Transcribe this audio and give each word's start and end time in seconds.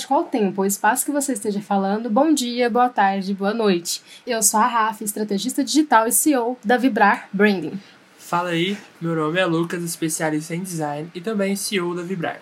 de 0.00 0.06
qual 0.06 0.24
tempo, 0.24 0.62
o 0.62 0.66
espaço 0.66 1.04
que 1.04 1.12
você 1.12 1.34
esteja 1.34 1.60
falando, 1.60 2.08
bom 2.08 2.32
dia, 2.32 2.70
boa 2.70 2.88
tarde, 2.88 3.34
boa 3.34 3.52
noite. 3.52 4.02
Eu 4.26 4.42
sou 4.42 4.58
a 4.58 4.66
Rafa, 4.66 5.04
estrategista 5.04 5.62
digital 5.62 6.06
e 6.06 6.12
CEO 6.12 6.58
da 6.64 6.78
Vibrar 6.78 7.28
Branding. 7.32 7.78
Fala 8.18 8.50
aí, 8.50 8.78
meu 8.98 9.14
nome 9.14 9.38
é 9.38 9.44
Lucas, 9.44 9.82
especialista 9.84 10.54
em 10.54 10.62
design 10.62 11.10
e 11.14 11.20
também 11.20 11.54
CEO 11.54 11.94
da 11.94 12.02
Vibrar. 12.02 12.40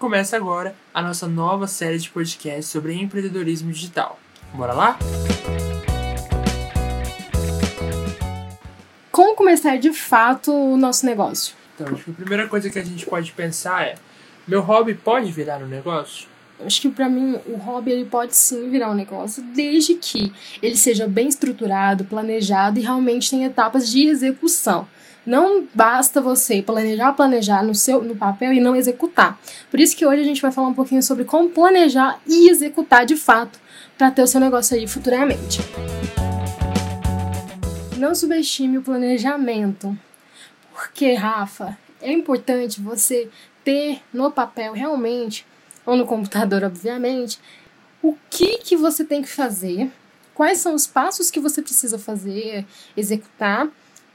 Começa 0.00 0.36
agora 0.36 0.74
a 0.92 1.00
nossa 1.00 1.28
nova 1.28 1.68
série 1.68 1.98
de 1.98 2.10
podcasts 2.10 2.66
sobre 2.66 2.92
empreendedorismo 2.94 3.70
digital. 3.70 4.18
Bora 4.52 4.72
lá? 4.72 4.98
Como 9.12 9.36
começar 9.36 9.76
de 9.78 9.92
fato 9.92 10.52
o 10.52 10.76
nosso 10.76 11.06
negócio? 11.06 11.54
Então, 11.74 11.86
acho 11.94 12.02
que 12.02 12.10
a 12.10 12.14
primeira 12.14 12.48
coisa 12.48 12.68
que 12.68 12.80
a 12.80 12.84
gente 12.84 13.06
pode 13.06 13.30
pensar 13.30 13.84
é: 13.84 13.94
meu 14.46 14.60
hobby 14.60 14.94
pode 14.94 15.30
virar 15.30 15.62
um 15.62 15.68
negócio? 15.68 16.35
Acho 16.64 16.80
que 16.80 16.88
para 16.88 17.08
mim 17.08 17.38
o 17.46 17.56
hobby 17.56 17.90
ele 17.90 18.04
pode 18.06 18.34
sim 18.34 18.70
virar 18.70 18.90
um 18.90 18.94
negócio, 18.94 19.42
desde 19.54 19.94
que 19.94 20.32
ele 20.62 20.76
seja 20.76 21.06
bem 21.06 21.28
estruturado, 21.28 22.04
planejado 22.04 22.78
e 22.78 22.82
realmente 22.82 23.30
tenha 23.30 23.46
etapas 23.46 23.90
de 23.90 24.06
execução. 24.06 24.88
Não 25.26 25.66
basta 25.74 26.20
você 26.20 26.62
planejar, 26.62 27.12
planejar 27.12 27.62
no 27.62 27.74
seu 27.74 28.00
no 28.02 28.14
papel 28.14 28.52
e 28.52 28.60
não 28.60 28.76
executar. 28.76 29.38
Por 29.70 29.80
isso 29.80 29.96
que 29.96 30.06
hoje 30.06 30.22
a 30.22 30.24
gente 30.24 30.40
vai 30.40 30.52
falar 30.52 30.68
um 30.68 30.74
pouquinho 30.74 31.02
sobre 31.02 31.24
como 31.24 31.50
planejar 31.50 32.20
e 32.26 32.48
executar 32.48 33.04
de 33.04 33.16
fato 33.16 33.58
para 33.98 34.10
ter 34.10 34.22
o 34.22 34.26
seu 34.26 34.40
negócio 34.40 34.76
aí 34.76 34.86
futuramente. 34.86 35.60
Não 37.98 38.14
subestime 38.14 38.78
o 38.78 38.82
planejamento. 38.82 39.98
Porque, 40.72 41.14
Rafa, 41.14 41.76
é 42.00 42.12
importante 42.12 42.80
você 42.80 43.28
ter 43.64 44.00
no 44.12 44.30
papel 44.30 44.74
realmente, 44.74 45.44
ou 45.86 45.96
no 45.96 46.04
computador, 46.04 46.64
obviamente, 46.64 47.38
o 48.02 48.14
que, 48.28 48.58
que 48.58 48.76
você 48.76 49.04
tem 49.04 49.22
que 49.22 49.28
fazer, 49.28 49.90
quais 50.34 50.58
são 50.58 50.74
os 50.74 50.86
passos 50.86 51.30
que 51.30 51.40
você 51.40 51.62
precisa 51.62 51.98
fazer, 51.98 52.66
executar, 52.96 53.68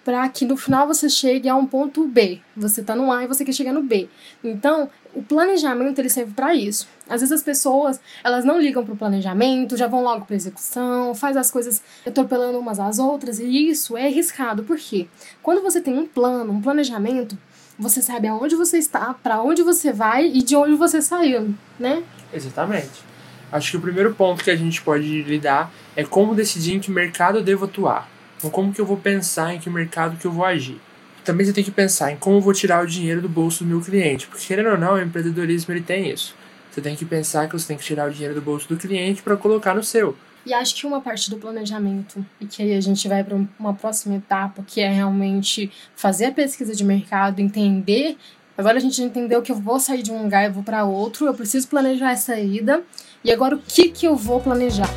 para 0.04 0.28
que 0.30 0.46
no 0.46 0.58
final 0.58 0.88
você 0.88 1.08
chegue 1.08 1.48
a 1.48 1.56
um 1.56 1.66
ponto 1.66 2.08
B. 2.08 2.42
Você 2.58 2.82
está 2.82 2.96
no 2.96 3.12
A 3.12 3.24
e 3.24 3.28
você 3.28 3.46
quer 3.46 3.54
chegar 3.54 3.72
no 3.72 3.84
B. 3.84 4.10
Então, 4.44 4.90
o 5.14 5.22
planejamento 5.22 6.00
ele 6.00 6.10
serve 6.10 6.34
para 6.34 6.56
isso. 6.56 6.88
Às 7.08 7.22
vezes 7.22 7.32
as 7.32 7.44
pessoas, 7.44 8.00
elas 8.24 8.44
não 8.44 8.60
ligam 8.60 8.84
para 8.84 8.94
o 8.94 8.98
planejamento, 8.98 9.78
já 9.78 9.88
vão 9.88 10.04
logo 10.04 10.26
para 10.26 10.36
execução, 10.36 11.14
faz 11.14 11.38
as 11.38 11.52
coisas 11.52 11.84
atropelando 12.06 12.58
umas 12.58 12.80
às 12.80 12.98
outras, 12.98 13.40
e 13.40 13.70
isso 13.70 13.96
é 13.96 14.08
arriscado. 14.08 14.64
Por 14.64 14.78
quê? 14.78 15.08
Quando 15.44 15.62
você 15.62 15.80
tem 15.82 15.98
um 15.98 16.08
plano, 16.08 16.52
um 16.52 16.62
planejamento, 16.62 17.38
você 17.82 18.00
sabe 18.00 18.28
aonde 18.28 18.56
você 18.56 18.78
está, 18.78 19.12
para 19.12 19.42
onde 19.42 19.64
você 19.64 19.92
vai 19.92 20.28
e 20.28 20.44
de 20.44 20.56
onde 20.56 20.76
você 20.76 21.02
saiu, 21.02 21.52
né? 21.80 22.04
Exatamente. 22.32 23.12
Acho 23.52 23.72
que 23.72 23.78
o 23.78 23.82
primeiro 23.82 24.14
ponto 24.14 24.44
que 24.44 24.52
a 24.52 24.56
gente 24.56 24.80
pode 24.84 25.24
lidar 25.24 25.74
é 25.96 26.04
como 26.04 26.36
decidir 26.36 26.76
em 26.76 26.80
que 26.80 26.92
mercado 26.92 27.40
eu 27.40 27.44
devo 27.44 27.66
atuar. 27.66 28.08
Então, 28.38 28.52
como 28.52 28.72
que 28.72 28.80
eu 28.80 28.86
vou 28.86 28.98
pensar 28.98 29.56
em 29.56 29.60
que 29.60 29.68
mercado 29.68 30.16
que 30.16 30.26
eu 30.26 30.32
vou 30.32 30.46
agir. 30.46 30.80
Também 31.26 31.44
você 31.44 31.54
tem 31.54 31.64
que 31.64 31.72
pensar 31.72 32.12
em 32.12 32.18
como 32.18 32.38
eu 32.38 32.42
vou 32.42 32.54
tirar 32.54 32.84
o 32.84 32.88
dinheiro 32.88 33.20
do 33.20 33.28
bolso 33.28 33.64
do 33.64 33.68
meu 33.68 33.82
cliente, 33.82 34.28
porque 34.28 34.46
querendo 34.46 34.70
ou 34.70 34.78
não, 34.78 34.94
o 34.94 35.02
empreendedorismo 35.02 35.74
ele 35.74 35.82
tem 35.82 36.10
isso. 36.10 36.36
Você 36.72 36.82
tem 36.82 36.96
que 36.96 37.04
pensar 37.04 37.48
que 37.48 37.54
você 37.54 37.68
tem 37.68 37.78
que 37.78 37.84
tirar 37.84 38.08
o 38.08 38.14
dinheiro 38.14 38.36
do 38.36 38.42
bolso 38.42 38.70
do 38.70 38.78
cliente 38.78 39.24
para 39.24 39.36
colocar 39.36 39.74
no 39.74 39.84
seu. 39.84 40.16
E 40.46 40.54
acho 40.54 40.76
que 40.76 40.88
uma 40.88 41.00
parte 41.00 41.30
do 41.30 41.38
planejamento, 41.38 42.26
e 42.40 42.48
que 42.48 42.64
aí 42.64 42.74
a 42.74 42.82
gente 42.82 43.08
vai 43.08 43.24
para 43.24 43.38
uma 43.60 43.74
próxima 43.74 44.16
etapa, 44.16 44.64
que 44.66 44.82
é 44.82 44.90
realmente 44.90 45.72
fazer 45.96 46.26
a 46.26 46.32
pesquisa 46.32 46.76
de 46.76 46.84
mercado, 46.84 47.40
entender. 47.40 48.18
Agora 48.58 48.78
a 48.78 48.82
gente 48.82 49.02
entendeu 49.04 49.42
que 49.42 49.52
eu 49.52 49.56
vou 49.56 49.80
sair 49.80 50.02
de 50.02 50.12
um 50.12 50.24
lugar 50.24 50.46
e 50.46 50.50
vou 50.50 50.64
para 50.64 50.84
outro, 50.84 51.28
eu 51.28 51.34
preciso 51.34 51.68
planejar 51.68 52.12
essa 52.12 52.40
ida. 52.40 52.84
E 53.24 53.32
agora 53.32 53.56
o 53.56 53.60
que, 53.60 53.90
que 53.90 54.08
eu 54.08 54.16
vou 54.16 54.42
planejar? 54.42 54.90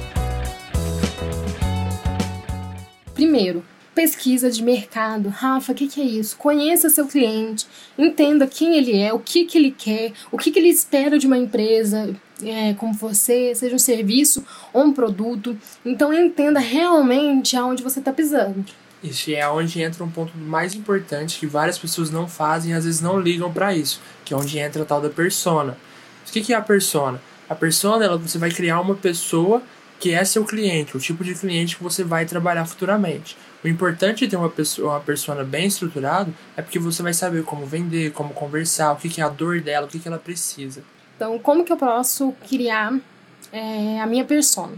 Primeiro, 3.14 3.62
pesquisa 3.94 4.50
de 4.50 4.62
mercado. 4.62 5.28
Rafa, 5.28 5.72
o 5.72 5.74
que, 5.74 5.86
que, 5.86 6.00
é 6.00 6.04
isso? 6.04 6.36
Conheça 6.36 6.90
seu 6.90 7.06
cliente, 7.06 7.66
entenda 7.96 8.46
quem 8.46 8.76
ele 8.76 8.98
é, 8.98 9.12
o 9.12 9.18
que, 9.18 9.44
que 9.44 9.56
ele 9.56 9.70
quer, 9.70 10.12
o 10.32 10.38
que, 10.38 10.50
que 10.50 10.58
ele 10.58 10.68
espera 10.68 11.18
de 11.18 11.26
uma 11.26 11.38
empresa 11.38 12.14
é, 12.50 12.74
como 12.74 12.92
você, 12.94 13.54
seja 13.54 13.74
um 13.74 13.78
serviço 13.78 14.44
ou 14.72 14.84
um 14.84 14.92
produto. 14.92 15.56
Então 15.84 16.12
entenda 16.12 16.60
realmente 16.60 17.56
aonde 17.56 17.82
você 17.82 17.98
está 17.98 18.12
pisando. 18.12 18.64
Isso 19.02 19.30
é 19.30 19.46
onde 19.46 19.82
entra 19.82 20.02
um 20.02 20.10
ponto 20.10 20.36
mais 20.36 20.74
importante 20.74 21.38
que 21.38 21.46
várias 21.46 21.78
pessoas 21.78 22.10
não 22.10 22.26
fazem 22.26 22.72
às 22.72 22.86
vezes 22.86 23.02
não 23.02 23.20
ligam 23.20 23.52
para 23.52 23.74
isso, 23.74 24.00
que 24.24 24.32
é 24.32 24.36
onde 24.36 24.58
entra 24.58 24.82
a 24.82 24.86
tal 24.86 25.00
da 25.00 25.10
persona. 25.10 25.76
O 26.26 26.32
que, 26.32 26.40
que 26.40 26.54
é 26.54 26.56
a 26.56 26.62
persona? 26.62 27.20
A 27.46 27.54
persona, 27.54 28.04
ela, 28.06 28.16
você 28.16 28.38
vai 28.38 28.50
criar 28.50 28.80
uma 28.80 28.94
pessoa 28.94 29.62
que 30.00 30.12
é 30.12 30.24
seu 30.24 30.44
cliente, 30.44 30.96
o 30.96 31.00
tipo 31.00 31.22
de 31.22 31.34
cliente 31.34 31.76
que 31.76 31.82
você 31.82 32.02
vai 32.02 32.24
trabalhar 32.24 32.64
futuramente. 32.64 33.36
O 33.62 33.68
importante 33.68 34.20
de 34.20 34.28
ter 34.28 34.36
uma 34.36 34.50
pessoa, 34.50 34.94
uma 34.94 35.00
persona 35.00 35.44
bem 35.44 35.66
estruturada 35.66 36.30
é 36.56 36.62
porque 36.62 36.78
você 36.78 37.02
vai 37.02 37.14
saber 37.14 37.44
como 37.44 37.66
vender, 37.66 38.12
como 38.12 38.32
conversar, 38.32 38.92
o 38.92 38.96
que, 38.96 39.08
que 39.08 39.20
é 39.20 39.24
a 39.24 39.28
dor 39.28 39.60
dela, 39.60 39.86
o 39.86 39.88
que, 39.88 39.98
que 39.98 40.08
ela 40.08 40.18
precisa. 40.18 40.82
Então, 41.16 41.38
como 41.38 41.64
que 41.64 41.72
eu 41.72 41.76
posso 41.76 42.32
criar 42.48 42.98
é, 43.52 44.00
a 44.00 44.06
minha 44.06 44.24
persona? 44.24 44.76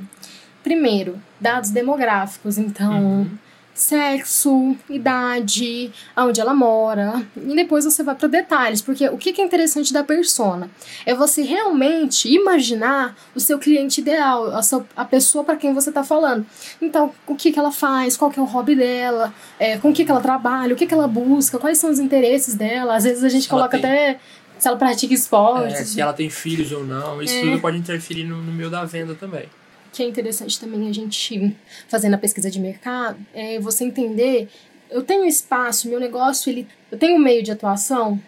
Primeiro, 0.63 1.21
dados 1.41 1.71
demográficos. 1.71 2.59
Então, 2.59 3.21
uhum 3.21 3.39
sexo, 3.77 4.75
idade, 4.89 5.93
aonde 6.17 6.41
ela 6.41 6.55
mora, 6.55 7.23
e 7.37 7.55
depois 7.55 7.85
você 7.85 8.03
vai 8.03 8.15
para 8.15 8.27
detalhes, 8.27 8.81
porque 8.81 9.07
o 9.09 9.19
que 9.19 9.39
é 9.41 9.45
interessante 9.45 9.93
da 9.93 10.03
persona 10.03 10.71
é 11.05 11.15
você 11.15 11.43
realmente 11.43 12.33
imaginar 12.33 13.15
o 13.35 13.41
seu 13.41 13.59
cliente 13.59 14.01
ideal, 14.01 14.47
a, 14.47 14.63
sua, 14.63 14.85
a 14.97 15.05
pessoa 15.05 15.45
para 15.45 15.57
quem 15.57 15.75
você 15.75 15.91
está 15.91 16.03
falando. 16.03 16.47
Então, 16.81 17.13
o 17.27 17.35
que, 17.35 17.53
que 17.53 17.59
ela 17.59 17.71
faz, 17.71 18.17
qual 18.17 18.31
que 18.31 18.41
é 18.41 18.43
o 18.43 18.47
hobby 18.47 18.75
dela, 18.75 19.33
é, 19.59 19.77
com 19.77 19.91
o 19.91 19.93
que, 19.93 20.07
que 20.07 20.11
ela 20.11 20.23
trabalha, 20.23 20.73
o 20.73 20.77
que, 20.77 20.87
que 20.87 20.95
ela 20.95 21.07
busca, 21.07 21.59
quais 21.59 21.77
são 21.77 21.91
os 21.91 21.99
interesses 21.99 22.55
dela. 22.55 22.97
Às 22.97 23.05
vezes 23.05 23.23
a 23.23 23.29
gente 23.29 23.47
coloca 23.47 23.77
até 23.77 24.19
se 24.59 24.69
ela 24.69 24.77
pratica 24.77 25.13
esporte. 25.13 25.75
É, 25.75 25.85
se 25.85 26.01
ela 26.01 26.13
tem 26.13 26.31
filhos 26.31 26.73
ou 26.73 26.85
não, 26.85 27.23
isso 27.23 27.35
é. 27.35 27.41
tudo 27.41 27.61
pode 27.61 27.77
interferir 27.77 28.25
no, 28.25 28.43
no 28.43 28.53
meio 28.53 28.71
da 28.71 28.85
venda 28.85 29.15
também 29.15 29.47
que 29.93 30.03
é 30.03 30.07
interessante 30.07 30.61
também 30.61 30.91
a 30.91 30.93
gente 30.93 31.57
fazendo 31.89 32.13
a 32.13 32.19
pesquisa 32.19 32.51
de 32.51 32.61
mercado 32.61 33.17
é 33.33 33.59
você 33.59 33.83
entender 33.83 34.47
eu 34.91 35.03
tenho 35.03 35.25
espaço, 35.25 35.89
meu 35.89 35.99
negócio, 36.01 36.51
ele, 36.51 36.67
eu 36.91 36.99
tenho 36.99 37.17
um 37.17 37.23
meio 37.23 37.43
de 37.43 37.51
atuação, 37.51 38.21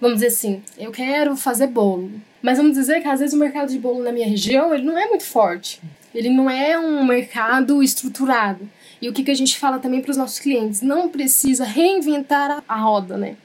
vamos 0.00 0.16
dizer 0.16 0.28
assim, 0.28 0.62
eu 0.78 0.90
quero 0.90 1.36
fazer 1.36 1.66
bolo. 1.66 2.10
Mas 2.40 2.56
vamos 2.56 2.74
dizer 2.74 3.00
que 3.00 3.08
às 3.08 3.20
vezes 3.20 3.34
o 3.34 3.38
mercado 3.38 3.70
de 3.70 3.78
bolo 3.78 4.02
na 4.02 4.12
minha 4.12 4.26
região, 4.26 4.72
ele 4.74 4.84
não 4.84 4.96
é 4.96 5.06
muito 5.06 5.24
forte. 5.24 5.80
Ele 6.14 6.30
não 6.30 6.48
é 6.48 6.78
um 6.78 7.04
mercado 7.04 7.82
estruturado. 7.82 8.68
E 9.02 9.08
o 9.08 9.12
que, 9.12 9.22
que 9.22 9.30
a 9.30 9.34
gente 9.34 9.58
fala 9.58 9.78
também 9.78 10.00
para 10.00 10.10
os 10.10 10.16
nossos 10.16 10.38
clientes? 10.38 10.80
Não 10.80 11.08
precisa 11.08 11.64
reinventar 11.64 12.62
a 12.66 12.76
roda, 12.76 13.16
né? 13.16 13.36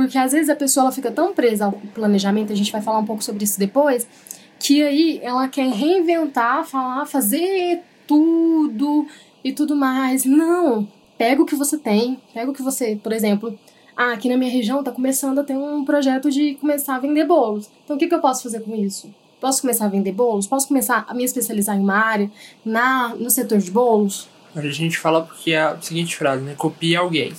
Porque 0.00 0.16
às 0.16 0.32
vezes 0.32 0.48
a 0.48 0.56
pessoa 0.56 0.84
ela 0.84 0.92
fica 0.92 1.10
tão 1.10 1.34
presa 1.34 1.66
ao 1.66 1.72
planejamento, 1.72 2.50
a 2.50 2.56
gente 2.56 2.72
vai 2.72 2.80
falar 2.80 3.00
um 3.00 3.04
pouco 3.04 3.22
sobre 3.22 3.44
isso 3.44 3.58
depois, 3.58 4.08
que 4.58 4.82
aí 4.82 5.20
ela 5.22 5.46
quer 5.46 5.68
reinventar, 5.68 6.64
falar, 6.64 7.04
fazer 7.04 7.82
tudo 8.06 9.06
e 9.44 9.52
tudo 9.52 9.76
mais. 9.76 10.24
Não, 10.24 10.88
pega 11.18 11.42
o 11.42 11.44
que 11.44 11.54
você 11.54 11.76
tem, 11.76 12.18
pega 12.32 12.50
o 12.50 12.54
que 12.54 12.62
você, 12.62 12.96
por 12.96 13.12
exemplo, 13.12 13.58
ah, 13.94 14.14
aqui 14.14 14.26
na 14.30 14.38
minha 14.38 14.50
região 14.50 14.82
tá 14.82 14.90
começando 14.90 15.38
a 15.38 15.44
ter 15.44 15.54
um 15.54 15.84
projeto 15.84 16.30
de 16.30 16.54
começar 16.54 16.96
a 16.96 16.98
vender 16.98 17.26
bolos. 17.26 17.68
Então 17.84 17.96
o 17.96 17.98
que, 17.98 18.08
que 18.08 18.14
eu 18.14 18.22
posso 18.22 18.44
fazer 18.44 18.60
com 18.60 18.74
isso? 18.74 19.14
Posso 19.38 19.60
começar 19.60 19.84
a 19.84 19.88
vender 19.88 20.12
bolos? 20.12 20.46
Posso 20.46 20.66
começar 20.66 21.04
a 21.06 21.12
me 21.12 21.24
especializar 21.24 21.76
em 21.76 21.80
uma 21.80 21.98
área 21.98 22.30
na, 22.64 23.14
no 23.16 23.28
setor 23.28 23.58
de 23.58 23.70
bolos? 23.70 24.30
A 24.56 24.62
gente 24.62 24.96
fala 24.96 25.20
porque 25.20 25.50
é 25.50 25.60
a 25.60 25.78
seguinte 25.78 26.16
frase, 26.16 26.42
né? 26.42 26.54
Copie 26.56 26.96
alguém. 26.96 27.34